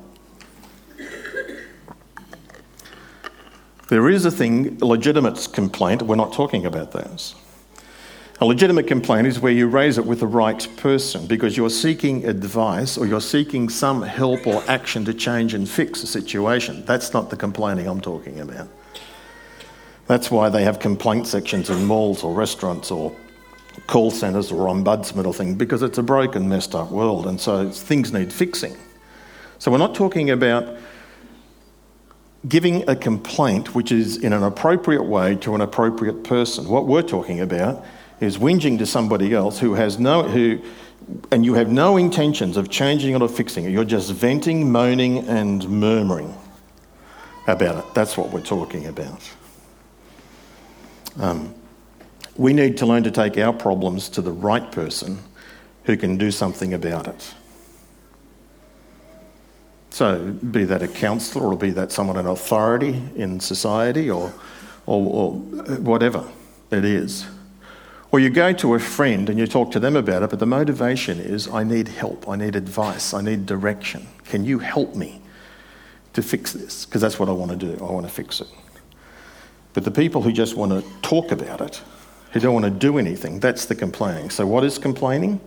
There 3.88 4.10
is 4.10 4.26
a 4.26 4.30
thing, 4.30 4.76
legitimate 4.80 5.48
complaint, 5.54 6.02
we're 6.02 6.16
not 6.16 6.34
talking 6.34 6.66
about 6.66 6.92
those. 6.92 7.36
A 8.38 8.44
legitimate 8.44 8.86
complaint 8.86 9.26
is 9.26 9.40
where 9.40 9.52
you 9.52 9.66
raise 9.66 9.96
it 9.96 10.04
with 10.04 10.20
the 10.20 10.26
right 10.26 10.68
person 10.76 11.26
because 11.26 11.56
you're 11.56 11.70
seeking 11.70 12.26
advice 12.26 12.98
or 12.98 13.06
you're 13.06 13.18
seeking 13.18 13.70
some 13.70 14.02
help 14.02 14.46
or 14.46 14.62
action 14.68 15.06
to 15.06 15.14
change 15.14 15.54
and 15.54 15.66
fix 15.66 16.02
a 16.02 16.06
situation. 16.06 16.84
That's 16.84 17.14
not 17.14 17.30
the 17.30 17.36
complaining 17.36 17.86
I'm 17.86 18.00
talking 18.02 18.40
about. 18.40 18.68
That's 20.06 20.30
why 20.30 20.50
they 20.50 20.64
have 20.64 20.80
complaint 20.80 21.26
sections 21.26 21.70
in 21.70 21.86
malls 21.86 22.22
or 22.22 22.34
restaurants 22.34 22.90
or 22.90 23.16
call 23.86 24.10
centres 24.10 24.52
or 24.52 24.66
ombudsman 24.66 25.26
or 25.26 25.32
thing 25.32 25.54
because 25.54 25.82
it's 25.82 25.96
a 25.96 26.02
broken, 26.02 26.46
messed 26.46 26.74
up 26.74 26.90
world 26.90 27.26
and 27.26 27.40
so 27.40 27.70
things 27.70 28.12
need 28.12 28.30
fixing. 28.30 28.76
So 29.58 29.70
we're 29.70 29.78
not 29.78 29.94
talking 29.94 30.28
about 30.28 30.76
giving 32.46 32.86
a 32.86 32.94
complaint 32.94 33.74
which 33.74 33.90
is 33.90 34.18
in 34.18 34.34
an 34.34 34.42
appropriate 34.42 35.04
way 35.04 35.36
to 35.36 35.54
an 35.54 35.62
appropriate 35.62 36.22
person. 36.22 36.68
What 36.68 36.86
we're 36.86 37.00
talking 37.00 37.40
about 37.40 37.82
is 38.20 38.38
whinging 38.38 38.78
to 38.78 38.86
somebody 38.86 39.34
else 39.34 39.58
who 39.58 39.74
has 39.74 39.98
no 39.98 40.22
who 40.22 40.60
and 41.30 41.44
you 41.44 41.54
have 41.54 41.70
no 41.70 41.96
intentions 41.96 42.56
of 42.56 42.68
changing 42.68 43.14
it 43.14 43.22
or 43.22 43.28
fixing 43.28 43.64
it. 43.64 43.70
You're 43.70 43.84
just 43.84 44.10
venting, 44.12 44.70
moaning, 44.70 45.18
and 45.28 45.68
murmuring 45.68 46.36
about 47.46 47.78
it. 47.78 47.94
That's 47.94 48.16
what 48.16 48.30
we're 48.30 48.40
talking 48.40 48.86
about. 48.86 49.30
Um, 51.18 51.54
we 52.36 52.52
need 52.52 52.76
to 52.78 52.86
learn 52.86 53.04
to 53.04 53.10
take 53.10 53.38
our 53.38 53.52
problems 53.52 54.08
to 54.10 54.22
the 54.22 54.32
right 54.32 54.70
person 54.72 55.18
who 55.84 55.96
can 55.96 56.18
do 56.18 56.30
something 56.30 56.74
about 56.74 57.06
it. 57.06 57.34
So, 59.90 60.32
be 60.32 60.64
that 60.64 60.82
a 60.82 60.88
counsellor 60.88 61.46
or 61.46 61.56
be 61.56 61.70
that 61.70 61.90
someone 61.90 62.18
in 62.18 62.26
authority 62.26 63.00
in 63.14 63.40
society 63.40 64.10
or, 64.10 64.34
or, 64.84 65.06
or 65.06 65.32
whatever 65.78 66.28
it 66.70 66.84
is. 66.84 67.26
Or 68.16 68.18
you 68.18 68.30
go 68.30 68.54
to 68.54 68.72
a 68.72 68.78
friend 68.78 69.28
and 69.28 69.38
you 69.38 69.46
talk 69.46 69.70
to 69.72 69.78
them 69.78 69.94
about 69.94 70.22
it, 70.22 70.30
but 70.30 70.38
the 70.38 70.46
motivation 70.46 71.20
is 71.20 71.48
I 71.48 71.64
need 71.64 71.88
help, 71.88 72.26
I 72.26 72.34
need 72.36 72.56
advice, 72.56 73.12
I 73.12 73.20
need 73.20 73.44
direction. 73.44 74.06
Can 74.24 74.42
you 74.42 74.58
help 74.58 74.94
me 74.94 75.20
to 76.14 76.22
fix 76.22 76.54
this? 76.54 76.86
Because 76.86 77.02
that's 77.02 77.18
what 77.18 77.28
I 77.28 77.32
want 77.32 77.50
to 77.50 77.58
do, 77.58 77.76
I 77.84 77.92
want 77.92 78.06
to 78.06 78.10
fix 78.10 78.40
it. 78.40 78.48
But 79.74 79.84
the 79.84 79.90
people 79.90 80.22
who 80.22 80.32
just 80.32 80.56
want 80.56 80.72
to 80.72 80.82
talk 81.02 81.30
about 81.30 81.60
it, 81.60 81.82
who 82.32 82.40
don't 82.40 82.54
want 82.54 82.64
to 82.64 82.70
do 82.70 82.96
anything, 82.96 83.38
that's 83.38 83.66
the 83.66 83.74
complaining. 83.74 84.30
So, 84.30 84.46
what 84.46 84.64
is 84.64 84.78
complaining? 84.78 85.38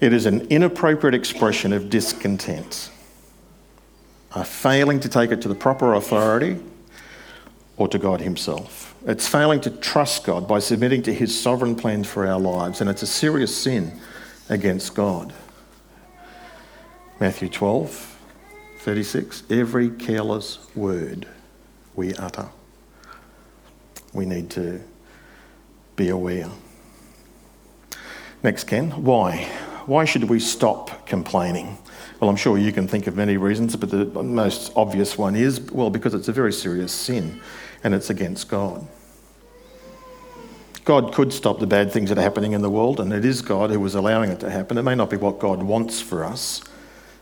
It 0.00 0.12
is 0.12 0.26
an 0.26 0.40
inappropriate 0.48 1.14
expression 1.14 1.72
of 1.72 1.88
discontent, 1.88 2.90
a 4.34 4.44
failing 4.44 4.98
to 4.98 5.08
take 5.08 5.30
it 5.30 5.40
to 5.42 5.48
the 5.48 5.54
proper 5.54 5.94
authority 5.94 6.58
or 7.76 7.86
to 7.86 7.98
God 8.00 8.20
Himself. 8.20 8.91
It's 9.04 9.26
failing 9.26 9.60
to 9.62 9.70
trust 9.70 10.24
God 10.24 10.46
by 10.46 10.60
submitting 10.60 11.02
to 11.04 11.12
His 11.12 11.38
sovereign 11.38 11.74
plan 11.74 12.04
for 12.04 12.26
our 12.26 12.38
lives, 12.38 12.80
and 12.80 12.88
it's 12.88 13.02
a 13.02 13.06
serious 13.06 13.54
sin 13.54 13.98
against 14.48 14.94
God. 14.94 15.32
Matthew 17.18 17.48
12, 17.48 18.16
36. 18.78 19.42
Every 19.50 19.90
careless 19.90 20.58
word 20.76 21.26
we 21.96 22.14
utter, 22.14 22.48
we 24.12 24.24
need 24.24 24.50
to 24.50 24.80
be 25.96 26.08
aware. 26.08 26.48
Next, 28.44 28.64
Ken. 28.64 28.90
Why? 29.04 29.44
Why 29.86 30.04
should 30.04 30.24
we 30.24 30.38
stop 30.38 31.08
complaining? 31.08 31.76
Well, 32.20 32.30
I'm 32.30 32.36
sure 32.36 32.56
you 32.56 32.72
can 32.72 32.86
think 32.86 33.08
of 33.08 33.16
many 33.16 33.36
reasons, 33.36 33.74
but 33.74 33.90
the 33.90 34.04
most 34.22 34.72
obvious 34.76 35.18
one 35.18 35.34
is 35.34 35.60
well, 35.60 35.90
because 35.90 36.14
it's 36.14 36.28
a 36.28 36.32
very 36.32 36.52
serious 36.52 36.92
sin 36.92 37.40
and 37.84 37.94
it's 37.94 38.10
against 38.10 38.48
God. 38.48 38.86
God 40.84 41.12
could 41.14 41.32
stop 41.32 41.60
the 41.60 41.66
bad 41.66 41.92
things 41.92 42.08
that 42.08 42.18
are 42.18 42.22
happening 42.22 42.52
in 42.52 42.62
the 42.62 42.70
world, 42.70 42.98
and 42.98 43.12
it 43.12 43.24
is 43.24 43.40
God 43.40 43.70
who 43.70 43.84
is 43.86 43.94
allowing 43.94 44.30
it 44.30 44.40
to 44.40 44.50
happen. 44.50 44.78
It 44.78 44.82
may 44.82 44.96
not 44.96 45.10
be 45.10 45.16
what 45.16 45.38
God 45.38 45.62
wants 45.62 46.00
for 46.00 46.24
us, 46.24 46.60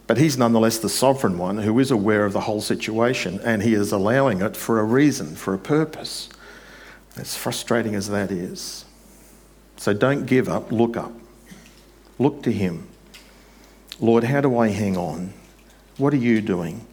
but 0.07 0.17
He's 0.17 0.39
nonetheless 0.39 0.79
the 0.79 0.89
sovereign 0.89 1.37
one 1.37 1.59
who 1.59 1.79
is 1.79 1.91
aware 1.91 2.25
of 2.25 2.33
the 2.33 2.41
whole 2.41 2.63
situation, 2.63 3.39
and 3.45 3.63
He 3.63 3.75
is 3.75 3.93
allowing 3.93 4.41
it 4.41 4.57
for 4.57 4.81
a 4.81 4.85
reason, 4.85 5.37
for 5.37 5.53
a 5.53 5.59
purpose. 5.59 6.31
As 7.17 7.37
frustrating 7.37 7.95
as 7.95 8.09
that 8.09 8.31
is. 8.31 8.85
So 9.77 9.93
don't 9.93 10.25
give 10.25 10.49
up, 10.49 10.73
look 10.73 10.97
up. 10.97 11.13
Look 12.19 12.43
to 12.45 12.53
Him. 12.53 12.87
Lord, 13.99 14.25
how 14.25 14.41
do 14.41 14.57
I 14.59 14.69
hang 14.69 14.97
on? 14.97 15.35
What 15.99 16.15
are 16.15 16.19
you 16.19 16.41
doing? 16.41 16.87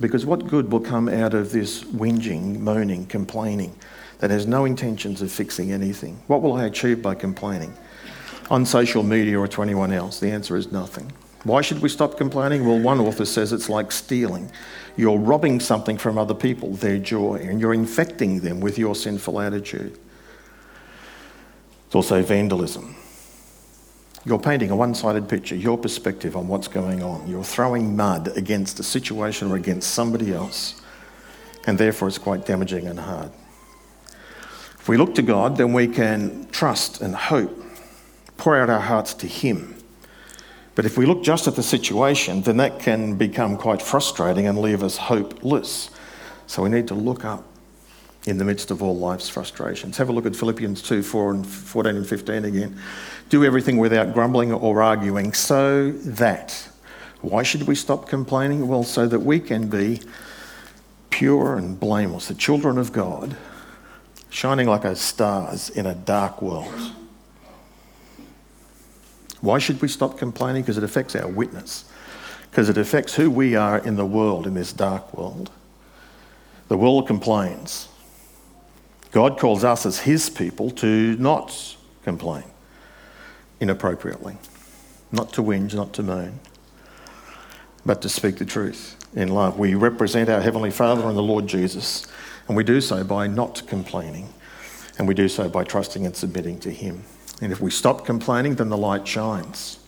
Because 0.00 0.26
what 0.26 0.46
good 0.48 0.70
will 0.72 0.80
come 0.80 1.08
out 1.08 1.34
of 1.34 1.52
this 1.52 1.84
whinging, 1.84 2.58
moaning, 2.58 3.06
complaining 3.06 3.74
that 4.18 4.30
has 4.30 4.46
no 4.46 4.64
intentions 4.64 5.22
of 5.22 5.30
fixing 5.30 5.72
anything? 5.72 6.20
What 6.26 6.42
will 6.42 6.54
I 6.54 6.64
achieve 6.64 7.02
by 7.02 7.14
complaining? 7.14 7.74
On 8.50 8.66
social 8.66 9.02
media 9.02 9.38
or 9.38 9.48
to 9.48 9.62
anyone 9.62 9.92
else, 9.92 10.20
the 10.20 10.30
answer 10.30 10.56
is 10.56 10.72
nothing. 10.72 11.10
Why 11.44 11.60
should 11.60 11.82
we 11.82 11.88
stop 11.90 12.16
complaining? 12.16 12.66
Well, 12.66 12.78
one 12.78 13.00
author 13.00 13.26
says 13.26 13.52
it's 13.52 13.68
like 13.68 13.92
stealing. 13.92 14.50
You're 14.96 15.18
robbing 15.18 15.60
something 15.60 15.98
from 15.98 16.16
other 16.16 16.34
people, 16.34 16.72
their 16.72 16.98
joy, 16.98 17.36
and 17.36 17.60
you're 17.60 17.74
infecting 17.74 18.40
them 18.40 18.60
with 18.60 18.78
your 18.78 18.94
sinful 18.94 19.40
attitude. 19.40 19.98
It's 21.86 21.94
also 21.94 22.22
vandalism. 22.22 22.96
You're 24.26 24.38
painting 24.38 24.70
a 24.70 24.76
one 24.76 24.94
sided 24.94 25.28
picture, 25.28 25.54
your 25.54 25.76
perspective 25.76 26.34
on 26.36 26.48
what's 26.48 26.68
going 26.68 27.02
on. 27.02 27.28
You're 27.28 27.44
throwing 27.44 27.94
mud 27.94 28.36
against 28.36 28.80
a 28.80 28.82
situation 28.82 29.50
or 29.50 29.56
against 29.56 29.92
somebody 29.92 30.32
else, 30.32 30.80
and 31.66 31.76
therefore 31.76 32.08
it's 32.08 32.18
quite 32.18 32.46
damaging 32.46 32.86
and 32.86 32.98
hard. 32.98 33.30
If 34.78 34.88
we 34.88 34.96
look 34.96 35.14
to 35.16 35.22
God, 35.22 35.56
then 35.56 35.72
we 35.72 35.88
can 35.88 36.48
trust 36.50 37.02
and 37.02 37.14
hope, 37.14 37.62
pour 38.38 38.56
out 38.56 38.70
our 38.70 38.80
hearts 38.80 39.12
to 39.14 39.26
Him. 39.26 39.74
But 40.74 40.86
if 40.86 40.98
we 40.98 41.06
look 41.06 41.22
just 41.22 41.46
at 41.46 41.54
the 41.54 41.62
situation, 41.62 42.42
then 42.42 42.56
that 42.56 42.80
can 42.80 43.16
become 43.16 43.56
quite 43.56 43.80
frustrating 43.80 44.46
and 44.46 44.58
leave 44.58 44.82
us 44.82 44.96
hopeless. 44.96 45.90
So 46.46 46.62
we 46.62 46.68
need 46.68 46.88
to 46.88 46.94
look 46.94 47.24
up 47.24 47.44
in 48.26 48.38
the 48.38 48.44
midst 48.44 48.70
of 48.70 48.82
all 48.82 48.96
life's 48.96 49.28
frustrations. 49.28 49.98
Have 49.98 50.08
a 50.08 50.12
look 50.12 50.26
at 50.26 50.34
Philippians 50.34 50.82
2 50.82 51.02
4 51.02 51.30
and 51.34 51.46
14 51.46 51.96
and 51.96 52.06
15 52.06 52.44
again. 52.44 52.80
Do 53.28 53.44
everything 53.44 53.78
without 53.78 54.12
grumbling 54.12 54.52
or 54.52 54.82
arguing, 54.82 55.32
so 55.32 55.90
that. 55.92 56.68
Why 57.20 57.42
should 57.42 57.66
we 57.66 57.74
stop 57.74 58.06
complaining? 58.08 58.68
Well, 58.68 58.82
so 58.82 59.06
that 59.06 59.20
we 59.20 59.40
can 59.40 59.68
be 59.68 60.00
pure 61.08 61.56
and 61.56 61.78
blameless, 61.78 62.28
the 62.28 62.34
children 62.34 62.76
of 62.76 62.92
God, 62.92 63.36
shining 64.28 64.66
like 64.66 64.84
as 64.84 65.00
stars 65.00 65.70
in 65.70 65.86
a 65.86 65.94
dark 65.94 66.42
world. 66.42 66.92
Why 69.40 69.58
should 69.58 69.80
we 69.80 69.88
stop 69.88 70.18
complaining? 70.18 70.62
Because 70.62 70.76
it 70.76 70.84
affects 70.84 71.14
our 71.14 71.28
witness, 71.28 71.84
because 72.50 72.68
it 72.68 72.76
affects 72.76 73.14
who 73.14 73.30
we 73.30 73.56
are 73.56 73.78
in 73.78 73.96
the 73.96 74.06
world, 74.06 74.46
in 74.46 74.54
this 74.54 74.72
dark 74.72 75.14
world. 75.16 75.50
The 76.68 76.76
world 76.76 77.06
complains. 77.06 77.88
God 79.12 79.38
calls 79.38 79.64
us 79.64 79.86
as 79.86 80.00
His 80.00 80.28
people 80.28 80.70
to 80.72 81.16
not 81.16 81.76
complain 82.02 82.44
inappropriately, 83.60 84.36
not 85.12 85.32
to 85.32 85.42
whinge, 85.42 85.74
not 85.74 85.92
to 85.94 86.02
moan, 86.02 86.40
but 87.86 88.02
to 88.02 88.08
speak 88.08 88.38
the 88.38 88.44
truth 88.44 88.96
in 89.14 89.28
love. 89.28 89.58
We 89.58 89.74
represent 89.74 90.28
our 90.28 90.40
Heavenly 90.40 90.70
Father 90.70 91.06
and 91.06 91.16
the 91.16 91.22
Lord 91.22 91.46
Jesus, 91.46 92.06
and 92.48 92.56
we 92.56 92.64
do 92.64 92.80
so 92.80 93.04
by 93.04 93.26
not 93.26 93.62
complaining, 93.66 94.32
and 94.98 95.06
we 95.06 95.14
do 95.14 95.28
so 95.28 95.48
by 95.48 95.64
trusting 95.64 96.04
and 96.06 96.14
submitting 96.16 96.58
to 96.60 96.70
Him. 96.70 97.04
And 97.40 97.52
if 97.52 97.60
we 97.60 97.70
stop 97.70 98.04
complaining, 98.04 98.54
then 98.56 98.68
the 98.68 98.76
light 98.76 99.06
shines. 99.06 99.78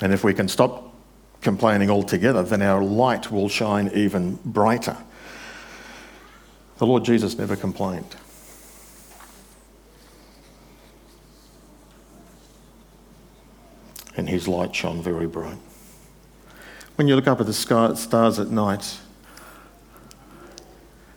And 0.00 0.12
if 0.12 0.24
we 0.24 0.34
can 0.34 0.48
stop 0.48 0.92
complaining 1.40 1.90
altogether, 1.90 2.42
then 2.42 2.60
our 2.60 2.82
light 2.82 3.30
will 3.30 3.48
shine 3.48 3.90
even 3.94 4.38
brighter. 4.44 4.96
The 6.78 6.86
Lord 6.86 7.04
Jesus 7.04 7.38
never 7.38 7.56
complained. 7.56 8.16
And 14.16 14.28
his 14.28 14.48
light 14.48 14.74
shone 14.74 15.02
very 15.02 15.26
bright. 15.26 15.58
When 16.96 17.06
you 17.06 17.16
look 17.16 17.26
up 17.26 17.40
at 17.40 17.46
the 17.46 17.52
sky, 17.52 17.92
stars 17.94 18.38
at 18.38 18.48
night, 18.48 18.98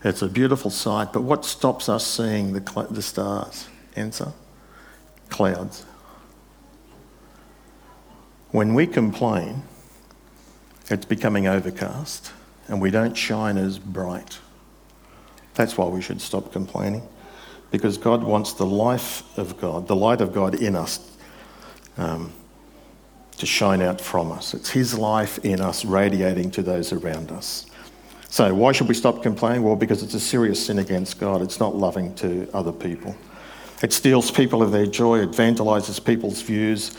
it's 0.03 0.21
a 0.21 0.27
beautiful 0.27 0.71
sight, 0.71 1.13
but 1.13 1.21
what 1.21 1.45
stops 1.45 1.89
us 1.89 2.05
seeing 2.05 2.53
the, 2.53 2.61
cl- 2.61 2.87
the 2.87 3.01
stars? 3.01 3.67
Answer 3.95 4.33
clouds. 5.29 5.85
When 8.51 8.73
we 8.73 8.87
complain, 8.87 9.63
it's 10.89 11.05
becoming 11.05 11.47
overcast 11.47 12.31
and 12.67 12.81
we 12.81 12.91
don't 12.91 13.15
shine 13.15 13.57
as 13.57 13.79
bright. 13.79 14.39
That's 15.53 15.77
why 15.77 15.87
we 15.87 16.01
should 16.01 16.21
stop 16.21 16.51
complaining. 16.51 17.07
Because 17.71 17.97
God 17.97 18.23
wants 18.23 18.53
the 18.53 18.65
life 18.65 19.37
of 19.37 19.59
God, 19.59 19.87
the 19.87 19.95
light 19.95 20.21
of 20.21 20.33
God 20.33 20.55
in 20.55 20.75
us, 20.75 21.15
um, 21.97 22.33
to 23.39 23.45
shine 23.45 23.81
out 23.81 23.99
from 23.99 24.31
us. 24.31 24.53
It's 24.53 24.69
His 24.69 24.97
life 24.97 25.39
in 25.43 25.61
us 25.61 25.83
radiating 25.83 26.51
to 26.51 26.61
those 26.61 26.93
around 26.93 27.31
us. 27.31 27.65
So, 28.29 28.53
why 28.53 28.71
should 28.73 28.87
we 28.87 28.93
stop 28.93 29.23
complaining? 29.23 29.63
Well, 29.63 29.75
because 29.75 30.03
it's 30.03 30.13
a 30.13 30.19
serious 30.19 30.63
sin 30.63 30.79
against 30.79 31.19
God. 31.19 31.41
It's 31.41 31.59
not 31.59 31.75
loving 31.75 32.13
to 32.15 32.47
other 32.53 32.71
people. 32.71 33.15
It 33.81 33.91
steals 33.93 34.29
people 34.29 34.61
of 34.61 34.71
their 34.71 34.85
joy, 34.85 35.19
it 35.19 35.31
vandalises 35.31 36.03
people's 36.03 36.41
views, 36.41 36.95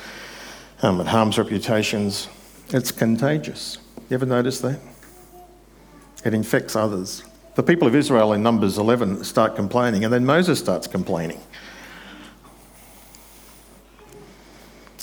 um, 0.83 1.00
it 1.00 1.07
harms 1.07 1.38
reputations. 1.38 2.29
It's 2.70 2.90
contagious. 2.90 3.79
You 4.09 4.14
ever 4.14 4.26
notice 4.26 4.61
that? 4.61 4.81
It 6.24 6.35
infects 6.35 6.74
others. 6.74 7.22
The 7.55 7.62
people 7.62 7.87
of 7.87 7.94
Israel 7.94 8.33
in 8.33 8.42
Numbers 8.42 8.79
11 8.79 9.24
start 9.24 9.57
complaining, 9.57 10.05
and 10.05 10.12
then 10.12 10.24
Moses 10.24 10.59
starts 10.59 10.87
complaining. 10.87 11.40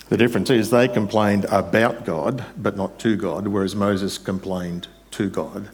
The 0.09 0.17
difference 0.17 0.49
is 0.49 0.69
they 0.69 0.87
complained 0.87 1.45
about 1.45 2.05
God, 2.05 2.45
but 2.57 2.77
not 2.77 2.97
to 2.99 3.17
God, 3.17 3.47
whereas 3.47 3.75
Moses 3.75 4.17
complained 4.17 4.87
to 5.11 5.29
God. 5.29 5.69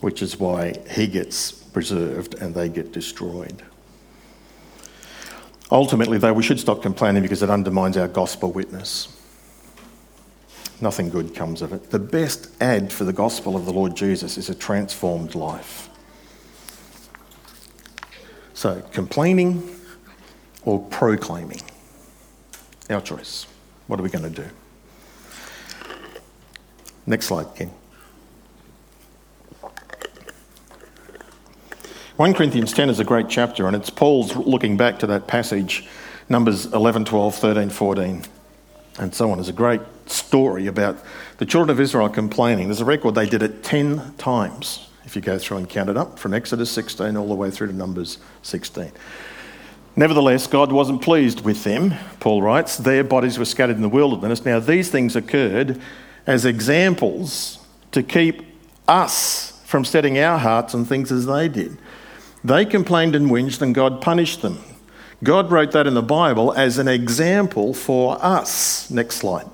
Which 0.00 0.20
is 0.20 0.38
why 0.38 0.74
he 0.90 1.06
gets 1.06 1.52
preserved 1.52 2.34
and 2.34 2.54
they 2.54 2.68
get 2.68 2.92
destroyed. 2.92 3.62
Ultimately, 5.70 6.18
though, 6.18 6.32
we 6.32 6.42
should 6.42 6.58
stop 6.58 6.82
complaining 6.82 7.22
because 7.22 7.42
it 7.42 7.50
undermines 7.50 7.96
our 7.96 8.08
gospel 8.08 8.50
witness. 8.50 9.14
Nothing 10.80 11.10
good 11.10 11.34
comes 11.34 11.62
of 11.62 11.72
it. 11.72 11.90
The 11.90 11.98
best 11.98 12.50
ad 12.60 12.92
for 12.92 13.04
the 13.04 13.12
gospel 13.12 13.54
of 13.54 13.66
the 13.66 13.72
Lord 13.72 13.94
Jesus 13.94 14.38
is 14.38 14.48
a 14.48 14.54
transformed 14.54 15.34
life. 15.34 15.88
So, 18.54 18.82
complaining 18.92 19.77
or 20.64 20.80
proclaiming? 20.90 21.60
Our 22.90 23.00
choice. 23.00 23.46
What 23.86 24.00
are 24.00 24.02
we 24.02 24.10
going 24.10 24.32
to 24.32 24.42
do? 24.42 24.48
Next 27.06 27.26
slide, 27.26 27.54
Ken. 27.54 27.70
1 32.16 32.34
Corinthians 32.34 32.72
10 32.72 32.90
is 32.90 32.98
a 32.98 33.04
great 33.04 33.28
chapter, 33.28 33.68
and 33.68 33.76
it's 33.76 33.90
Paul's 33.90 34.34
looking 34.34 34.76
back 34.76 34.98
to 34.98 35.06
that 35.06 35.28
passage, 35.28 35.86
Numbers 36.28 36.66
11, 36.66 37.04
12, 37.04 37.34
13, 37.34 37.70
14, 37.70 38.22
and 38.98 39.14
so 39.14 39.30
on. 39.30 39.38
It's 39.38 39.48
a 39.48 39.52
great 39.52 39.80
story 40.06 40.66
about 40.66 40.98
the 41.38 41.46
children 41.46 41.70
of 41.70 41.78
Israel 41.78 42.08
complaining. 42.08 42.66
There's 42.66 42.80
a 42.80 42.84
record 42.84 43.14
they 43.14 43.28
did 43.28 43.42
it 43.42 43.62
10 43.62 44.14
times, 44.18 44.88
if 45.04 45.14
you 45.14 45.22
go 45.22 45.38
through 45.38 45.58
and 45.58 45.68
count 45.68 45.90
it 45.90 45.96
up, 45.96 46.18
from 46.18 46.34
Exodus 46.34 46.70
16 46.72 47.16
all 47.16 47.28
the 47.28 47.34
way 47.36 47.52
through 47.52 47.68
to 47.68 47.72
Numbers 47.72 48.18
16. 48.42 48.90
Nevertheless, 49.98 50.46
God 50.46 50.70
wasn't 50.70 51.02
pleased 51.02 51.40
with 51.40 51.64
them, 51.64 51.92
Paul 52.20 52.40
writes. 52.40 52.76
Their 52.76 53.02
bodies 53.02 53.36
were 53.36 53.44
scattered 53.44 53.74
in 53.74 53.82
the 53.82 53.88
wilderness. 53.88 54.44
Now, 54.44 54.60
these 54.60 54.92
things 54.92 55.16
occurred 55.16 55.80
as 56.24 56.44
examples 56.44 57.58
to 57.90 58.04
keep 58.04 58.46
us 58.86 59.60
from 59.64 59.84
setting 59.84 60.16
our 60.16 60.38
hearts 60.38 60.72
on 60.72 60.84
things 60.84 61.10
as 61.10 61.26
they 61.26 61.48
did. 61.48 61.78
They 62.44 62.64
complained 62.64 63.16
and 63.16 63.28
whinged, 63.28 63.60
and 63.60 63.74
God 63.74 64.00
punished 64.00 64.40
them. 64.40 64.62
God 65.24 65.50
wrote 65.50 65.72
that 65.72 65.88
in 65.88 65.94
the 65.94 66.00
Bible 66.02 66.52
as 66.52 66.78
an 66.78 66.86
example 66.86 67.74
for 67.74 68.24
us. 68.24 68.88
Next 68.92 69.16
slide. 69.16 69.48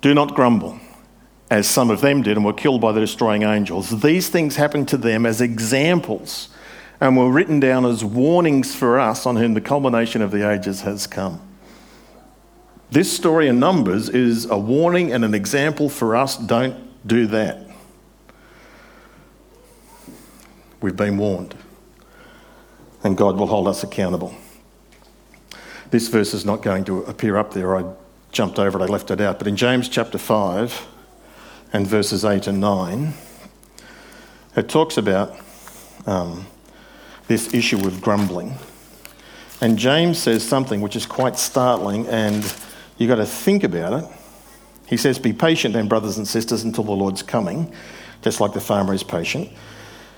Do 0.00 0.14
not 0.14 0.34
grumble, 0.34 0.80
as 1.48 1.68
some 1.68 1.90
of 1.90 2.00
them 2.00 2.22
did 2.22 2.36
and 2.36 2.44
were 2.44 2.54
killed 2.54 2.80
by 2.80 2.90
the 2.90 2.98
destroying 2.98 3.44
angels. 3.44 4.02
These 4.02 4.30
things 4.30 4.56
happened 4.56 4.88
to 4.88 4.96
them 4.96 5.24
as 5.24 5.40
examples 5.40 6.48
and 7.04 7.18
were 7.18 7.30
written 7.30 7.60
down 7.60 7.84
as 7.84 8.02
warnings 8.02 8.74
for 8.74 8.98
us 8.98 9.26
on 9.26 9.36
whom 9.36 9.52
the 9.52 9.60
culmination 9.60 10.22
of 10.22 10.30
the 10.30 10.50
ages 10.50 10.80
has 10.80 11.06
come. 11.06 11.38
This 12.90 13.14
story 13.14 13.46
in 13.46 13.58
Numbers 13.58 14.08
is 14.08 14.46
a 14.46 14.56
warning 14.56 15.12
and 15.12 15.22
an 15.22 15.34
example 15.34 15.90
for 15.90 16.16
us 16.16 16.38
don't 16.38 17.06
do 17.06 17.26
that. 17.26 17.68
We've 20.80 20.96
been 20.96 21.18
warned, 21.18 21.54
and 23.02 23.18
God 23.18 23.36
will 23.36 23.48
hold 23.48 23.68
us 23.68 23.82
accountable. 23.82 24.34
This 25.90 26.08
verse 26.08 26.32
is 26.32 26.46
not 26.46 26.62
going 26.62 26.86
to 26.86 27.02
appear 27.02 27.36
up 27.36 27.52
there. 27.52 27.76
I 27.76 27.84
jumped 28.32 28.58
over 28.58 28.80
it, 28.80 28.82
I 28.82 28.86
left 28.86 29.10
it 29.10 29.20
out. 29.20 29.38
But 29.38 29.46
in 29.46 29.56
James 29.56 29.90
chapter 29.90 30.16
5 30.16 30.86
and 31.70 31.86
verses 31.86 32.24
8 32.24 32.46
and 32.46 32.60
9, 32.60 33.12
it 34.56 34.70
talks 34.70 34.96
about 34.96 35.38
um, 36.06 36.46
this 37.28 37.52
issue 37.54 37.86
of 37.86 38.00
grumbling. 38.00 38.54
And 39.60 39.78
James 39.78 40.18
says 40.18 40.46
something 40.46 40.80
which 40.80 40.96
is 40.96 41.06
quite 41.06 41.38
startling, 41.38 42.06
and 42.08 42.42
you've 42.98 43.08
got 43.08 43.16
to 43.16 43.26
think 43.26 43.64
about 43.64 44.04
it. 44.04 44.10
He 44.86 44.96
says, 44.96 45.18
Be 45.18 45.32
patient 45.32 45.74
then, 45.74 45.88
brothers 45.88 46.18
and 46.18 46.28
sisters, 46.28 46.64
until 46.64 46.84
the 46.84 46.92
Lord's 46.92 47.22
coming, 47.22 47.72
just 48.22 48.40
like 48.40 48.52
the 48.52 48.60
farmer 48.60 48.92
is 48.92 49.02
patient. 49.02 49.50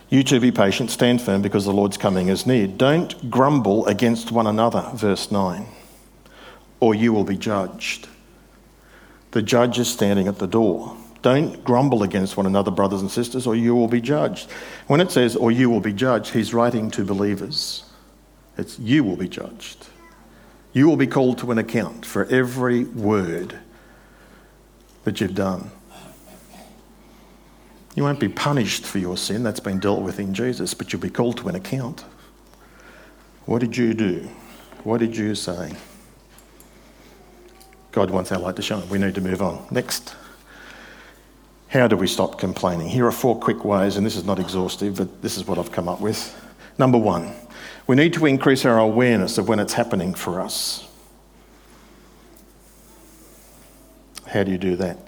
You 0.08 0.22
too 0.22 0.40
be 0.40 0.52
patient, 0.52 0.90
stand 0.90 1.20
firm, 1.20 1.42
because 1.42 1.64
the 1.64 1.72
Lord's 1.72 1.96
coming 1.96 2.28
is 2.28 2.46
near. 2.46 2.66
Don't 2.66 3.30
grumble 3.30 3.86
against 3.86 4.30
one 4.32 4.46
another, 4.46 4.90
verse 4.94 5.30
9 5.30 5.66
or 6.80 6.94
you 6.94 7.12
will 7.12 7.24
be 7.24 7.36
judged. 7.36 8.08
The 9.30 9.42
judge 9.42 9.78
is 9.78 9.88
standing 9.88 10.28
at 10.28 10.38
the 10.38 10.46
door. 10.46 10.96
Don't 11.22 11.64
grumble 11.64 12.02
against 12.02 12.36
one 12.36 12.46
another, 12.46 12.70
brothers 12.70 13.00
and 13.00 13.10
sisters, 13.10 13.46
or 13.46 13.56
you 13.56 13.74
will 13.74 13.88
be 13.88 14.00
judged. 14.00 14.50
When 14.86 15.00
it 15.00 15.10
says, 15.10 15.34
or 15.34 15.50
you 15.50 15.70
will 15.70 15.80
be 15.80 15.92
judged, 15.92 16.32
he's 16.32 16.54
writing 16.54 16.90
to 16.92 17.04
believers. 17.04 17.84
It's 18.58 18.78
you 18.78 19.02
will 19.04 19.16
be 19.16 19.28
judged. 19.28 19.88
You 20.72 20.86
will 20.86 20.96
be 20.96 21.06
called 21.06 21.38
to 21.38 21.50
an 21.50 21.58
account 21.58 22.04
for 22.04 22.26
every 22.26 22.84
word 22.84 23.58
that 25.04 25.20
you've 25.20 25.34
done. 25.34 25.70
You 27.94 28.02
won't 28.02 28.20
be 28.20 28.28
punished 28.28 28.84
for 28.84 28.98
your 28.98 29.16
sin, 29.16 29.42
that's 29.42 29.60
been 29.60 29.80
dealt 29.80 30.02
with 30.02 30.20
in 30.20 30.34
Jesus, 30.34 30.74
but 30.74 30.92
you'll 30.92 31.00
be 31.00 31.08
called 31.08 31.38
to 31.38 31.48
an 31.48 31.54
account. 31.54 32.04
What 33.46 33.60
did 33.60 33.76
you 33.76 33.94
do? 33.94 34.28
What 34.84 34.98
did 34.98 35.16
you 35.16 35.34
say? 35.34 35.74
God 37.92 38.10
wants 38.10 38.30
our 38.30 38.38
light 38.38 38.56
to 38.56 38.62
shine. 38.62 38.86
We 38.90 38.98
need 38.98 39.14
to 39.14 39.22
move 39.22 39.40
on. 39.40 39.66
Next. 39.70 40.14
How 41.68 41.88
do 41.88 41.96
we 41.96 42.06
stop 42.06 42.38
complaining? 42.38 42.88
Here 42.88 43.06
are 43.06 43.12
four 43.12 43.38
quick 43.38 43.64
ways, 43.64 43.96
and 43.96 44.06
this 44.06 44.16
is 44.16 44.24
not 44.24 44.38
exhaustive, 44.38 44.96
but 44.96 45.22
this 45.22 45.36
is 45.36 45.46
what 45.46 45.58
I've 45.58 45.72
come 45.72 45.88
up 45.88 46.00
with. 46.00 46.34
Number 46.78 46.98
one, 46.98 47.32
we 47.86 47.96
need 47.96 48.12
to 48.14 48.26
increase 48.26 48.64
our 48.64 48.78
awareness 48.78 49.38
of 49.38 49.48
when 49.48 49.58
it's 49.58 49.72
happening 49.72 50.14
for 50.14 50.40
us. 50.40 50.86
How 54.26 54.44
do 54.44 54.50
you 54.50 54.58
do 54.58 54.76
that? 54.76 54.98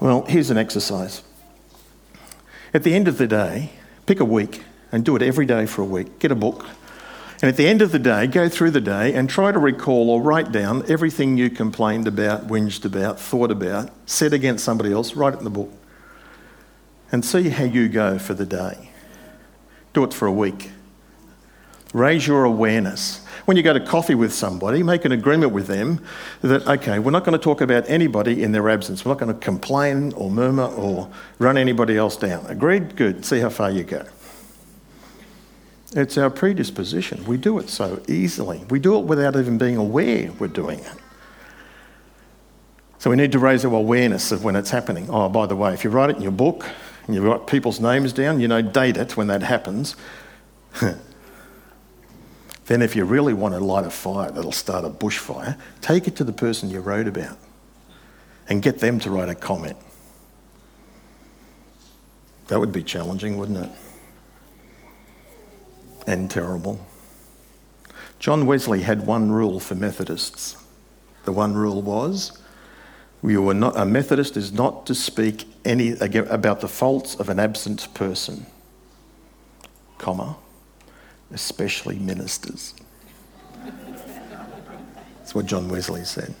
Well, 0.00 0.22
here's 0.22 0.50
an 0.50 0.58
exercise. 0.58 1.22
At 2.72 2.82
the 2.82 2.94
end 2.94 3.08
of 3.08 3.18
the 3.18 3.26
day, 3.26 3.70
pick 4.06 4.20
a 4.20 4.24
week 4.24 4.62
and 4.92 5.04
do 5.04 5.16
it 5.16 5.22
every 5.22 5.46
day 5.46 5.66
for 5.66 5.82
a 5.82 5.86
week. 5.86 6.18
Get 6.18 6.30
a 6.30 6.36
book, 6.36 6.66
and 7.40 7.48
at 7.48 7.56
the 7.56 7.68
end 7.68 7.82
of 7.82 7.92
the 7.92 8.00
day, 8.00 8.26
go 8.26 8.48
through 8.48 8.72
the 8.72 8.80
day 8.80 9.14
and 9.14 9.30
try 9.30 9.52
to 9.52 9.58
recall 9.58 10.10
or 10.10 10.20
write 10.20 10.50
down 10.50 10.84
everything 10.90 11.36
you 11.36 11.50
complained 11.50 12.08
about, 12.08 12.48
whinged 12.48 12.84
about, 12.84 13.20
thought 13.20 13.52
about, 13.52 13.90
said 14.06 14.32
against 14.32 14.64
somebody 14.64 14.92
else, 14.92 15.14
write 15.14 15.34
it 15.34 15.38
in 15.38 15.44
the 15.44 15.50
book. 15.50 15.72
And 17.12 17.24
see 17.24 17.48
how 17.48 17.64
you 17.64 17.88
go 17.88 18.18
for 18.18 18.34
the 18.34 18.44
day. 18.44 18.90
Do 19.92 20.02
it 20.02 20.12
for 20.12 20.26
a 20.26 20.32
week. 20.32 20.72
Raise 21.94 22.26
your 22.26 22.44
awareness. 22.44 23.24
When 23.46 23.56
you 23.56 23.62
go 23.62 23.72
to 23.72 23.80
coffee 23.80 24.14
with 24.14 24.34
somebody, 24.34 24.82
make 24.82 25.06
an 25.06 25.12
agreement 25.12 25.52
with 25.52 25.68
them 25.68 26.04
that, 26.42 26.66
okay, 26.66 26.98
we're 26.98 27.12
not 27.12 27.24
going 27.24 27.38
to 27.38 27.42
talk 27.42 27.62
about 27.62 27.88
anybody 27.88 28.42
in 28.42 28.52
their 28.52 28.68
absence. 28.68 29.04
We're 29.04 29.12
not 29.12 29.20
going 29.20 29.32
to 29.32 29.40
complain 29.40 30.12
or 30.12 30.30
murmur 30.30 30.66
or 30.66 31.08
run 31.38 31.56
anybody 31.56 31.96
else 31.96 32.16
down. 32.16 32.44
Agreed? 32.46 32.94
Good. 32.96 33.24
See 33.24 33.38
how 33.38 33.48
far 33.48 33.70
you 33.70 33.84
go. 33.84 34.04
It's 35.92 36.18
our 36.18 36.28
predisposition. 36.28 37.24
We 37.24 37.38
do 37.38 37.58
it 37.58 37.70
so 37.70 38.02
easily. 38.08 38.64
We 38.68 38.78
do 38.78 38.98
it 38.98 39.04
without 39.06 39.36
even 39.36 39.56
being 39.56 39.76
aware 39.76 40.30
we're 40.38 40.48
doing 40.48 40.80
it. 40.80 40.92
So 42.98 43.10
we 43.10 43.16
need 43.16 43.32
to 43.32 43.38
raise 43.38 43.64
our 43.64 43.74
awareness 43.74 44.32
of 44.32 44.44
when 44.44 44.56
it's 44.56 44.70
happening. 44.70 45.08
Oh, 45.08 45.28
by 45.28 45.46
the 45.46 45.56
way, 45.56 45.72
if 45.72 45.84
you 45.84 45.90
write 45.90 46.10
it 46.10 46.16
in 46.16 46.22
your 46.22 46.32
book 46.32 46.66
and 47.06 47.14
you 47.14 47.22
write 47.22 47.46
people's 47.46 47.80
names 47.80 48.12
down, 48.12 48.40
you 48.40 48.48
know, 48.48 48.60
date 48.60 48.96
it 48.96 49.16
when 49.16 49.28
that 49.28 49.42
happens. 49.42 49.96
then, 52.66 52.82
if 52.82 52.94
you 52.94 53.04
really 53.04 53.32
want 53.32 53.54
to 53.54 53.60
light 53.60 53.86
a 53.86 53.90
fire 53.90 54.30
that'll 54.30 54.52
start 54.52 54.84
a 54.84 54.90
bushfire, 54.90 55.58
take 55.80 56.06
it 56.08 56.16
to 56.16 56.24
the 56.24 56.32
person 56.32 56.70
you 56.70 56.80
wrote 56.80 57.06
about 57.06 57.38
and 58.48 58.62
get 58.62 58.80
them 58.80 58.98
to 59.00 59.10
write 59.10 59.28
a 59.28 59.34
comment. 59.34 59.76
That 62.48 62.58
would 62.58 62.72
be 62.72 62.82
challenging, 62.82 63.38
wouldn't 63.38 63.58
it? 63.58 63.70
And 66.08 66.30
terrible. 66.30 66.80
John 68.18 68.46
Wesley 68.46 68.80
had 68.80 69.06
one 69.06 69.30
rule 69.30 69.60
for 69.60 69.74
Methodists. 69.74 70.56
The 71.24 71.32
one 71.32 71.54
rule 71.54 71.82
was 71.82 72.40
you 73.22 73.42
were 73.42 73.54
not, 73.54 73.76
a 73.76 73.84
Methodist 73.84 74.36
is 74.36 74.52
not 74.52 74.86
to 74.86 74.94
speak 74.94 75.46
any, 75.64 75.90
about 75.98 76.60
the 76.60 76.68
faults 76.68 77.14
of 77.16 77.28
an 77.28 77.38
absent 77.38 77.92
person, 77.92 78.46
comma, 79.98 80.36
especially 81.32 81.98
ministers. 81.98 82.74
That's 85.18 85.34
what 85.34 85.46
John 85.46 85.68
Wesley 85.68 86.04
said. 86.04 86.34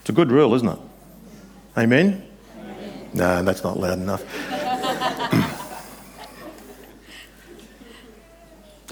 It's 0.00 0.10
a 0.10 0.12
good 0.12 0.30
rule, 0.30 0.54
isn't 0.54 0.68
it? 0.68 0.78
Amen? 1.76 2.24
Amen. 2.58 3.10
No, 3.14 3.42
that's 3.42 3.64
not 3.64 3.80
loud 3.80 3.98
enough. 3.98 4.22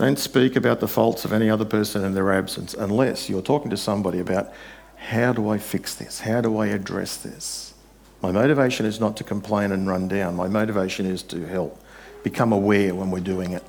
Don't 0.01 0.19
speak 0.19 0.57
about 0.57 0.81
the 0.81 0.89
faults 0.89 1.27
of 1.27 1.33
any 1.35 1.51
other 1.51 1.67
person 1.67 2.05
in 2.05 2.15
their 2.15 2.33
absence 2.33 2.73
unless 2.73 3.29
you're 3.29 3.43
talking 3.43 3.69
to 3.69 3.77
somebody 3.77 4.19
about 4.19 4.51
how 4.97 5.35
do 5.35 5.51
I 5.51 5.59
fix 5.59 5.95
this? 5.95 6.21
How 6.21 6.41
do 6.41 6.57
I 6.57 6.69
address 6.69 7.19
this? 7.19 7.75
My 8.23 8.33
motivation 8.33 8.87
is 8.87 8.99
not 8.99 9.19
to 9.19 9.25
complain 9.25 9.73
and 9.73 9.87
run 9.87 10.09
down. 10.09 10.37
My 10.37 10.49
motivation 10.49 11.05
is 11.05 11.23
to 11.25 11.45
help. 11.45 11.79
Become 12.23 12.51
aware 12.55 12.95
when 12.95 13.11
we're 13.11 13.21
doing 13.21 13.53
it. 13.53 13.63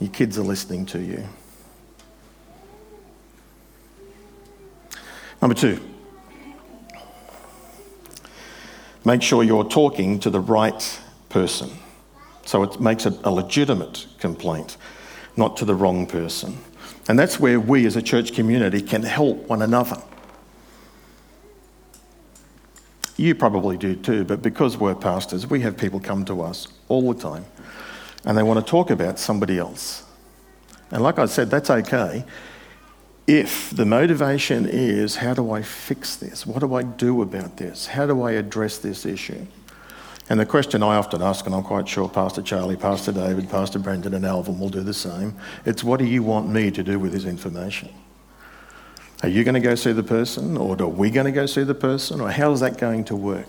Your 0.00 0.08
kids 0.08 0.38
are 0.38 0.42
listening 0.42 0.86
to 0.86 0.98
you. 0.98 1.22
Number 5.42 5.54
two, 5.54 5.78
make 9.04 9.20
sure 9.20 9.42
you're 9.42 9.68
talking 9.68 10.20
to 10.20 10.30
the 10.30 10.40
right 10.40 11.00
person. 11.28 11.68
So 12.46 12.62
it 12.62 12.80
makes 12.80 13.04
it 13.04 13.12
a 13.24 13.30
legitimate 13.30 14.06
complaint 14.18 14.78
not 15.38 15.56
to 15.58 15.64
the 15.64 15.74
wrong 15.74 16.06
person. 16.06 16.58
And 17.08 17.18
that's 17.18 17.40
where 17.40 17.58
we 17.58 17.86
as 17.86 17.96
a 17.96 18.02
church 18.02 18.34
community 18.34 18.82
can 18.82 19.02
help 19.02 19.48
one 19.48 19.62
another. 19.62 20.02
You 23.16 23.34
probably 23.34 23.76
do 23.76 23.96
too, 23.96 24.24
but 24.24 24.42
because 24.42 24.76
we're 24.76 24.94
pastors, 24.94 25.46
we 25.46 25.60
have 25.60 25.76
people 25.76 26.00
come 26.00 26.24
to 26.26 26.42
us 26.42 26.68
all 26.88 27.12
the 27.12 27.20
time 27.20 27.46
and 28.24 28.36
they 28.36 28.42
want 28.42 28.64
to 28.64 28.70
talk 28.70 28.90
about 28.90 29.18
somebody 29.18 29.58
else. 29.58 30.04
And 30.90 31.02
like 31.02 31.18
I 31.18 31.26
said, 31.26 31.50
that's 31.50 31.70
okay 31.70 32.24
if 33.28 33.70
the 33.76 33.84
motivation 33.84 34.66
is 34.66 35.16
how 35.16 35.34
do 35.34 35.52
I 35.52 35.60
fix 35.60 36.16
this? 36.16 36.46
What 36.46 36.60
do 36.60 36.74
I 36.74 36.82
do 36.82 37.20
about 37.20 37.58
this? 37.58 37.86
How 37.86 38.06
do 38.06 38.22
I 38.22 38.32
address 38.32 38.78
this 38.78 39.04
issue? 39.04 39.46
And 40.30 40.38
the 40.38 40.46
question 40.46 40.82
I 40.82 40.96
often 40.96 41.22
ask, 41.22 41.46
and 41.46 41.54
I'm 41.54 41.62
quite 41.62 41.88
sure 41.88 42.08
Pastor 42.08 42.42
Charlie, 42.42 42.76
Pastor 42.76 43.12
David, 43.12 43.48
Pastor 43.48 43.78
Brendan, 43.78 44.12
and 44.12 44.26
Alvin 44.26 44.58
will 44.58 44.68
do 44.68 44.82
the 44.82 44.94
same 44.94 45.34
it's 45.64 45.82
what 45.82 45.98
do 45.98 46.04
you 46.04 46.22
want 46.22 46.48
me 46.48 46.70
to 46.70 46.82
do 46.82 46.98
with 46.98 47.12
this 47.12 47.24
information? 47.24 47.88
Are 49.22 49.28
you 49.28 49.42
going 49.42 49.54
to 49.54 49.60
go 49.60 49.74
see 49.74 49.92
the 49.92 50.02
person, 50.02 50.56
or 50.56 50.80
are 50.80 50.86
we 50.86 51.10
going 51.10 51.26
to 51.26 51.32
go 51.32 51.46
see 51.46 51.64
the 51.64 51.74
person, 51.74 52.20
or 52.20 52.30
how 52.30 52.52
is 52.52 52.60
that 52.60 52.78
going 52.78 53.04
to 53.04 53.16
work? 53.16 53.48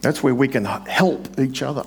That's 0.00 0.22
where 0.22 0.34
we 0.34 0.48
can 0.48 0.64
help 0.64 1.38
each 1.38 1.62
other. 1.62 1.84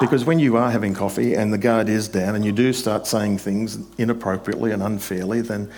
Because 0.00 0.24
when 0.24 0.38
you 0.38 0.56
are 0.56 0.70
having 0.70 0.94
coffee 0.94 1.34
and 1.34 1.52
the 1.52 1.58
guard 1.58 1.88
is 1.88 2.08
down 2.08 2.34
and 2.34 2.44
you 2.44 2.52
do 2.52 2.72
start 2.72 3.06
saying 3.06 3.38
things 3.38 3.78
inappropriately 3.98 4.72
and 4.72 4.82
unfairly, 4.82 5.40
then 5.40 5.70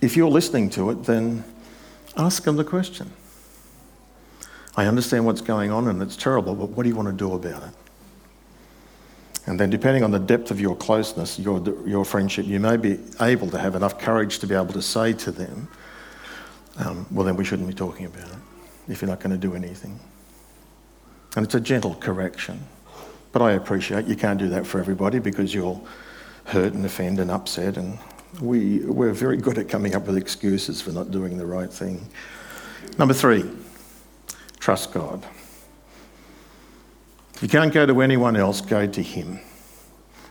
if 0.00 0.16
you're 0.16 0.30
listening 0.30 0.70
to 0.70 0.90
it, 0.90 1.04
then 1.04 1.44
ask 2.16 2.44
them 2.44 2.56
the 2.56 2.64
question. 2.64 3.10
I 4.80 4.86
understand 4.86 5.26
what's 5.26 5.42
going 5.42 5.70
on 5.70 5.88
and 5.88 6.00
it's 6.00 6.16
terrible, 6.16 6.54
but 6.54 6.70
what 6.70 6.84
do 6.84 6.88
you 6.88 6.96
want 6.96 7.08
to 7.08 7.12
do 7.12 7.34
about 7.34 7.62
it? 7.64 7.74
And 9.44 9.60
then, 9.60 9.68
depending 9.68 10.02
on 10.02 10.10
the 10.10 10.18
depth 10.18 10.50
of 10.50 10.58
your 10.58 10.74
closeness, 10.74 11.38
your, 11.38 11.60
your 11.86 12.02
friendship, 12.02 12.46
you 12.46 12.58
may 12.60 12.78
be 12.78 12.98
able 13.20 13.50
to 13.50 13.58
have 13.58 13.74
enough 13.74 13.98
courage 13.98 14.38
to 14.38 14.46
be 14.46 14.54
able 14.54 14.72
to 14.72 14.80
say 14.80 15.12
to 15.12 15.30
them, 15.30 15.68
um, 16.78 17.06
Well, 17.10 17.26
then 17.26 17.36
we 17.36 17.44
shouldn't 17.44 17.68
be 17.68 17.74
talking 17.74 18.06
about 18.06 18.26
it 18.26 18.38
if 18.88 19.02
you're 19.02 19.10
not 19.10 19.20
going 19.20 19.32
to 19.32 19.38
do 19.38 19.54
anything. 19.54 20.00
And 21.36 21.44
it's 21.44 21.54
a 21.54 21.60
gentle 21.60 21.94
correction. 21.96 22.66
But 23.32 23.42
I 23.42 23.52
appreciate 23.52 24.06
you 24.06 24.16
can't 24.16 24.38
do 24.38 24.48
that 24.48 24.66
for 24.66 24.80
everybody 24.80 25.18
because 25.18 25.52
you'll 25.52 25.86
hurt 26.46 26.72
and 26.72 26.86
offend 26.86 27.20
and 27.20 27.30
upset. 27.30 27.76
And 27.76 27.98
we, 28.40 28.78
we're 28.78 29.12
very 29.12 29.36
good 29.36 29.58
at 29.58 29.68
coming 29.68 29.94
up 29.94 30.06
with 30.06 30.16
excuses 30.16 30.80
for 30.80 30.90
not 30.90 31.10
doing 31.10 31.36
the 31.36 31.44
right 31.44 31.70
thing. 31.70 32.08
Number 32.96 33.12
three, 33.12 33.44
trust 34.60 34.92
God. 34.92 35.26
You 37.40 37.48
can't 37.48 37.72
go 37.72 37.86
to 37.86 38.02
anyone 38.02 38.36
else, 38.36 38.60
go 38.60 38.86
to 38.86 39.02
Him. 39.02 39.40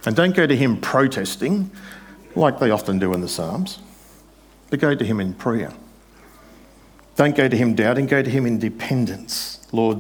And 0.06 0.16
don't 0.16 0.36
go 0.36 0.48
to 0.48 0.56
Him 0.56 0.80
protesting 0.80 1.72
like 2.36 2.60
they 2.60 2.70
often 2.70 3.00
do 3.00 3.14
in 3.14 3.22
the 3.22 3.28
Psalms, 3.28 3.80
but 4.70 4.80
go 4.80 4.96
to 4.96 5.04
Him 5.04 5.20
in 5.20 5.34
prayer. 5.34 5.74
Don't 7.16 7.36
go 7.36 7.50
to 7.50 7.58
Him 7.58 7.74
doubting, 7.74 8.06
go 8.06 8.22
to 8.22 8.30
Him 8.30 8.46
in 8.46 8.60
dependence. 8.60 9.68
Lord, 9.74 10.00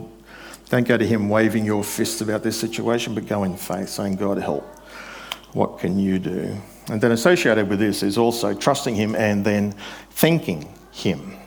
don't 0.69 0.87
go 0.87 0.97
to 0.97 1.05
Him 1.05 1.27
waving 1.29 1.65
your 1.65 1.83
fists 1.83 2.21
about 2.21 2.43
this 2.43 2.57
situation, 2.57 3.15
but 3.15 3.27
go 3.27 3.43
in 3.43 3.57
faith, 3.57 3.89
saying, 3.89 4.15
God, 4.15 4.37
help. 4.37 4.63
What 5.53 5.79
can 5.79 5.97
you 5.97 6.19
do? 6.19 6.55
And 6.89 7.01
then 7.01 7.11
associated 7.11 7.67
with 7.67 7.79
this 7.79 8.03
is 8.03 8.19
also 8.19 8.53
trusting 8.53 8.93
Him 8.95 9.15
and 9.15 9.43
then 9.43 9.73
thanking 10.11 10.71
Him. 10.91 11.38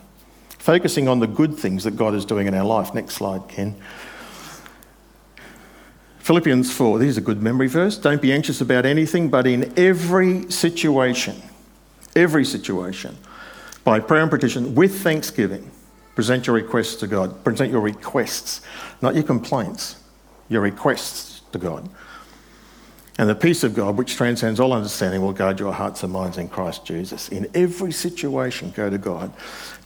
Focusing 0.63 1.09
on 1.09 1.19
the 1.19 1.27
good 1.27 1.57
things 1.57 1.85
that 1.85 1.97
God 1.97 2.15
is 2.15 2.25
doing 2.25 2.47
in 2.47 2.55
our 2.55 2.65
life. 2.65 2.95
Next 2.95 3.15
slide, 3.15 3.49
Ken. 3.49 3.75
Philippians 6.21 6.73
4, 6.73 7.01
this 7.01 7.09
is 7.09 7.19
a 7.19 7.21
good 7.21 7.43
memory 7.43 7.67
verse. 7.67 7.99
Don't 7.99 8.23
be 8.23 8.33
anxious 8.33 8.61
about 8.61 8.87
anything, 8.87 9.29
but 9.29 9.47
in 9.47 9.73
every 9.77 10.49
situation, 10.51 11.43
every 12.15 12.45
situation, 12.45 13.17
by 13.83 13.99
prayer 13.99 14.23
and 14.23 14.31
petition, 14.31 14.77
with 14.77 15.03
thanksgiving, 15.03 15.69
Present 16.15 16.47
your 16.47 16.57
requests 16.57 16.97
to 16.97 17.07
God. 17.07 17.43
Present 17.43 17.71
your 17.71 17.81
requests, 17.81 18.61
not 19.01 19.15
your 19.15 19.25
complaints, 19.25 19.97
your 20.49 20.61
requests 20.61 21.41
to 21.53 21.59
God. 21.59 21.89
And 23.23 23.31
the 23.31 23.37
peace 23.37 23.63
of 23.63 23.73
God, 23.73 23.97
which 23.97 24.17
transcends 24.17 24.59
all 24.59 24.73
understanding, 24.73 25.23
will 25.23 25.33
guard 25.33 25.61
your 25.61 25.73
hearts 25.73 26.03
and 26.03 26.13
minds 26.13 26.39
in 26.39 26.49
Christ 26.49 26.85
Jesus. 26.85 27.29
In 27.29 27.49
every 27.55 27.93
situation, 27.93 28.73
go 28.75 28.91
to 28.91 28.99
God. 28.99 29.33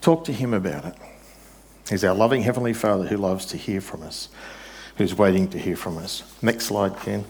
Talk 0.00 0.24
to 0.24 0.32
Him 0.32 0.54
about 0.54 0.86
it. 0.86 0.94
He's 1.86 2.02
our 2.02 2.14
loving 2.14 2.40
Heavenly 2.40 2.72
Father 2.72 3.06
who 3.06 3.18
loves 3.18 3.44
to 3.48 3.58
hear 3.58 3.82
from 3.82 4.02
us, 4.04 4.30
who's 4.96 5.14
waiting 5.14 5.48
to 5.48 5.58
hear 5.58 5.76
from 5.76 5.98
us. 5.98 6.22
Next 6.40 6.64
slide, 6.64 6.96
Ken. 7.00 7.26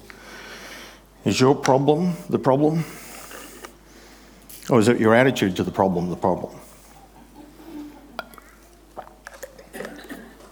Is 1.24 1.40
your 1.40 1.56
problem 1.56 2.12
the 2.30 2.38
problem? 2.38 2.84
Or 4.70 4.78
is 4.78 4.86
it 4.86 5.00
your 5.00 5.12
attitude 5.12 5.56
to 5.56 5.64
the 5.64 5.72
problem 5.72 6.08
the 6.08 6.14
problem? 6.14 6.56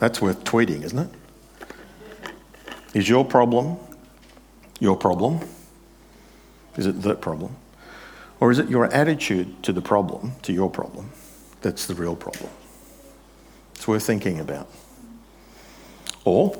That's 0.00 0.20
worth 0.20 0.42
tweeting, 0.42 0.82
isn't 0.82 0.98
it? 0.98 1.11
Is 2.92 3.09
your 3.09 3.24
problem 3.24 3.78
your 4.85 4.97
problem? 4.97 5.41
Is 6.76 6.87
it 6.87 7.03
the 7.03 7.14
problem? 7.16 7.57
Or 8.39 8.51
is 8.51 8.59
it 8.59 8.68
your 8.68 8.85
attitude 8.93 9.62
to 9.62 9.72
the 9.72 9.80
problem, 9.80 10.32
to 10.43 10.53
your 10.53 10.70
problem, 10.70 11.11
that's 11.62 11.87
the 11.87 11.95
real 11.95 12.14
problem? 12.14 12.51
It's 13.74 13.89
worth 13.89 14.05
thinking 14.05 14.39
about. 14.39 14.68
Or, 16.24 16.57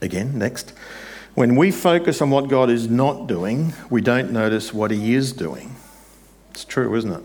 again, 0.00 0.38
next, 0.38 0.72
when 1.34 1.56
we 1.56 1.70
focus 1.70 2.20
on 2.20 2.30
what 2.30 2.48
God 2.48 2.70
is 2.70 2.88
not 2.88 3.26
doing, 3.26 3.72
we 3.90 4.00
don't 4.00 4.30
notice 4.32 4.72
what 4.72 4.90
He 4.90 5.14
is 5.14 5.32
doing. 5.32 5.76
It's 6.50 6.64
true, 6.64 6.94
isn't 6.94 7.12
it? 7.12 7.22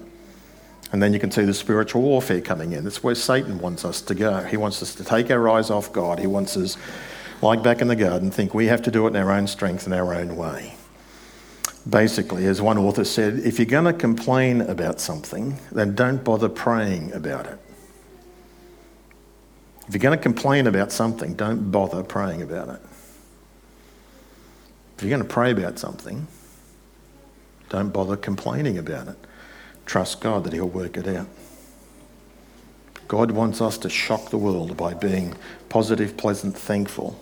And 0.92 1.02
then 1.02 1.14
you 1.14 1.20
can 1.20 1.32
see 1.32 1.44
the 1.44 1.54
spiritual 1.54 2.02
warfare 2.02 2.42
coming 2.42 2.74
in. 2.74 2.84
That's 2.84 3.02
where 3.02 3.16
Satan 3.16 3.60
wants 3.60 3.86
us 3.86 4.02
to 4.02 4.16
go. 4.16 4.44
He 4.44 4.58
wants 4.58 4.82
us 4.82 4.94
to 4.96 5.06
take 5.06 5.32
our 5.32 5.50
eyes 5.50 5.70
off 5.70 5.94
God. 5.94 6.20
He 6.20 6.28
wants 6.28 6.58
us, 6.58 6.78
like 7.42 7.64
back 7.64 7.82
in 7.82 7.88
the 7.88 7.96
garden, 7.96 8.32
think 8.32 8.54
we 8.54 8.68
have 8.68 8.82
to 8.84 8.92
do 8.92 9.06
it 9.08 9.10
in 9.10 9.16
our 9.16 9.32
own 9.32 9.48
strength 9.48 9.86
and 9.86 9.94
our 9.94 10.14
own 10.14 10.36
way. 10.36 10.76
Basically, 11.90 12.46
as 12.46 12.62
one 12.62 12.78
author 12.78 13.04
said, 13.04 13.40
if 13.40 13.58
you're 13.58 13.66
going 13.66 13.86
to 13.86 13.94
complain 13.94 14.62
about 14.62 15.00
something, 15.00 15.58
then 15.72 15.96
don't 15.96 16.24
bother 16.24 16.50
praying 16.50 17.12
about 17.14 17.48
it. 17.48 17.58
If 19.88 19.96
you're 19.96 20.02
going 20.02 20.18
to 20.18 20.22
complain 20.22 20.68
about 20.68 20.92
something, 20.92 21.34
don't 21.34 21.72
bother 21.72 22.04
praying 22.04 22.44
about 22.44 22.70
it. 22.70 22.82
If 24.96 25.04
you're 25.04 25.10
going 25.10 25.28
to 25.28 25.34
pray 25.34 25.52
about 25.52 25.80
something, 25.80 26.28
don't 27.70 27.90
bother 27.90 28.16
complaining 28.16 28.78
about 28.78 29.08
it 29.08 29.18
trust 29.92 30.22
God 30.22 30.46
that 30.46 30.54
He'll 30.54 30.70
work 30.70 30.96
it 30.96 31.06
out. 31.06 31.28
God 33.10 33.32
wants 33.32 33.60
us 33.60 33.78
to 33.80 33.90
shock 33.90 34.30
the 34.30 34.38
world 34.38 34.78
by 34.78 34.94
being 34.94 35.36
positive, 35.68 36.16
pleasant, 36.16 36.58
thankful, 36.58 37.20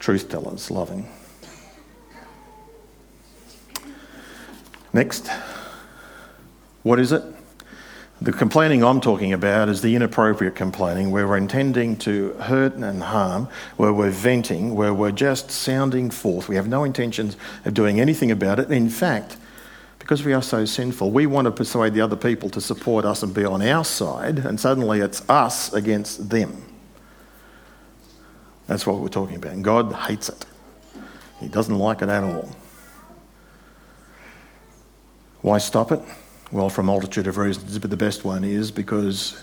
truth 0.00 0.28
tellers, 0.28 0.70
loving. 0.70 1.08
Next, 4.92 5.30
what 6.82 6.98
is 6.98 7.12
it? 7.12 7.22
The 8.22 8.32
complaining 8.32 8.82
I'm 8.82 9.00
talking 9.00 9.32
about 9.32 9.68
is 9.68 9.80
the 9.80 9.94
inappropriate 9.94 10.54
complaining 10.54 11.10
where 11.10 11.26
we're 11.26 11.38
intending 11.38 11.96
to 11.98 12.32
hurt 12.34 12.74
and 12.74 13.02
harm, 13.02 13.48
where 13.76 13.92
we're 13.92 14.10
venting, 14.10 14.74
where 14.74 14.92
we're 14.92 15.12
just 15.12 15.50
sounding 15.50 16.10
forth. 16.10 16.48
We 16.48 16.56
have 16.56 16.68
no 16.68 16.84
intentions 16.84 17.36
of 17.64 17.72
doing 17.72 17.98
anything 17.98 18.30
about 18.30 18.58
it. 18.58 18.70
In 18.70 18.90
fact, 18.90 19.38
because 19.98 20.24
we 20.24 20.34
are 20.34 20.42
so 20.42 20.64
sinful, 20.64 21.12
we 21.12 21.24
want 21.24 21.46
to 21.46 21.50
persuade 21.50 21.94
the 21.94 22.00
other 22.00 22.16
people 22.16 22.50
to 22.50 22.60
support 22.60 23.04
us 23.04 23.22
and 23.22 23.32
be 23.32 23.44
on 23.44 23.62
our 23.62 23.84
side, 23.84 24.40
and 24.40 24.58
suddenly 24.58 25.00
it's 25.00 25.26
us 25.30 25.72
against 25.72 26.28
them. 26.28 26.69
That's 28.70 28.86
what 28.86 29.00
we're 29.00 29.08
talking 29.08 29.34
about. 29.34 29.50
And 29.50 29.64
God 29.64 29.92
hates 29.92 30.28
it, 30.28 30.46
He 31.40 31.48
doesn't 31.48 31.76
like 31.76 32.02
it 32.02 32.08
at 32.08 32.22
all. 32.22 32.48
Why 35.40 35.58
stop 35.58 35.90
it? 35.90 36.00
Well, 36.52 36.70
for 36.70 36.82
a 36.82 36.84
multitude 36.84 37.26
of 37.26 37.36
reasons, 37.36 37.80
but 37.80 37.90
the 37.90 37.96
best 37.96 38.24
one 38.24 38.44
is 38.44 38.70
because 38.70 39.42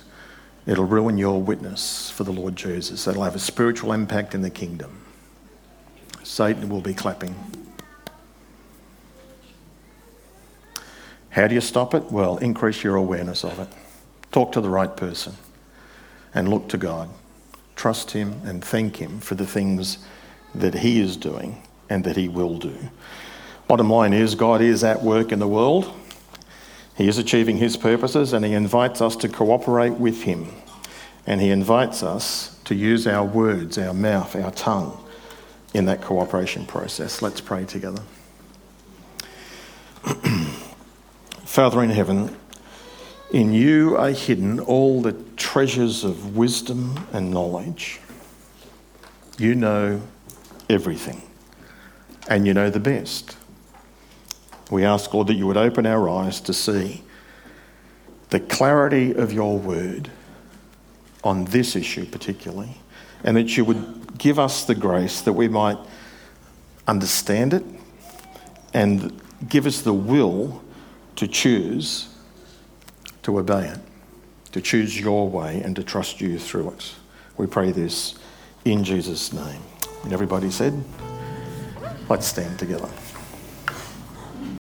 it'll 0.66 0.86
ruin 0.86 1.18
your 1.18 1.42
witness 1.42 2.10
for 2.10 2.24
the 2.24 2.32
Lord 2.32 2.56
Jesus. 2.56 3.06
It'll 3.06 3.24
have 3.24 3.36
a 3.36 3.40
spiritual 3.40 3.92
impact 3.92 4.34
in 4.34 4.44
the 4.44 4.50
kingdom. 4.50 4.98
Satan 6.24 6.70
will 6.70 6.80
be 6.80 6.94
clapping. 6.94 7.36
How 11.32 11.48
do 11.48 11.56
you 11.56 11.62
stop 11.62 11.94
it? 11.94 12.04
Well, 12.14 12.38
increase 12.38 12.82
your 12.82 12.96
awareness 12.96 13.44
of 13.44 13.60
it. 13.60 13.68
Talk 14.32 14.54
to 14.54 14.62
the 14.62 14.70
right 14.70 14.96
person 14.96 15.34
and 16.34 16.48
look 16.48 16.70
to 16.70 16.78
God. 16.78 17.10
Trust 17.78 18.12
Him 18.12 18.42
and 18.44 18.66
thank 18.66 18.98
Him 18.98 19.22
for 19.22 19.36
the 19.36 19.46
things 19.46 20.00
that 20.54 20.74
He 20.74 21.00
is 21.00 21.16
doing 21.16 21.62
and 21.90 22.04
that 22.04 22.18
He 22.18 22.28
will 22.28 22.58
do. 22.58 22.76
Bottom 23.68 23.90
line 23.90 24.12
is, 24.14 24.36
God 24.36 24.62
is 24.62 24.84
at 24.84 25.04
work 25.04 25.32
in 25.32 25.40
the 25.40 25.48
world. 25.48 25.94
He 26.96 27.08
is 27.08 27.18
achieving 27.18 27.58
His 27.58 27.78
purposes 27.78 28.34
and 28.34 28.44
He 28.44 28.54
invites 28.54 29.00
us 29.00 29.16
to 29.18 29.30
cooperate 29.30 29.94
with 29.94 30.24
Him. 30.24 30.48
And 31.28 31.40
He 31.40 31.52
invites 31.52 32.02
us 32.02 32.60
to 32.66 32.74
use 32.74 33.06
our 33.06 33.24
words, 33.24 33.78
our 33.78 33.94
mouth, 33.94 34.36
our 34.36 34.52
tongue 34.52 35.02
in 35.74 35.86
that 35.86 36.02
cooperation 36.02 36.66
process. 36.66 37.22
Let's 37.22 37.42
pray 37.42 37.66
together. 37.66 38.02
Father 41.46 41.84
in 41.84 41.92
heaven, 41.92 42.36
in 43.32 43.54
you 43.54 43.98
are 43.98 44.12
hidden 44.12 44.60
all 44.60 45.02
the 45.02 45.14
treasures 45.36 46.04
of 46.04 46.38
wisdom 46.38 47.08
and 47.12 47.32
knowledge. 47.32 48.00
You 49.38 49.54
know 49.54 50.02
everything, 50.70 51.22
and 52.30 52.48
you 52.48 52.54
know 52.54 52.70
the 52.70 52.80
best. 52.80 53.38
We 54.72 54.84
ask, 54.84 55.14
Lord, 55.14 55.28
that 55.28 55.36
you 55.36 55.48
would 55.48 55.58
open 55.58 55.86
our 55.86 56.10
eyes 56.10 56.42
to 56.42 56.54
see 56.54 57.04
the 58.30 58.40
clarity 58.40 59.14
of 59.14 59.32
your 59.32 59.58
word 59.58 60.10
on 61.24 61.46
this 61.46 61.76
issue, 61.76 62.06
particularly, 62.06 62.78
and 63.24 63.38
that 63.38 63.56
you 63.56 63.66
would 63.66 64.18
give 64.18 64.40
us 64.40 64.66
the 64.66 64.76
grace 64.76 65.22
that 65.22 65.34
we 65.34 65.48
might 65.48 65.78
understand 66.88 67.54
it 67.54 67.64
and 68.74 69.22
give 69.48 69.66
us 69.66 69.82
the 69.82 69.94
will 69.94 70.64
to 71.16 71.28
choose 71.28 72.10
to 73.28 73.40
obey 73.40 73.68
it, 73.68 73.80
to 74.54 74.62
choose 74.62 74.98
your 74.98 75.28
way 75.28 75.62
and 75.62 75.76
to 75.76 75.84
trust 75.84 76.22
you 76.22 76.40
through 76.40 76.70
it. 76.70 76.96
We 77.36 77.46
pray 77.46 77.74
this 77.74 78.16
in 78.64 78.86
Jesus' 78.86 79.34
name. 79.34 79.62
And 80.06 80.14
everybody 80.14 80.50
said, 80.50 80.82
let's 82.08 82.26
stand 82.26 82.58
together. 82.58 82.88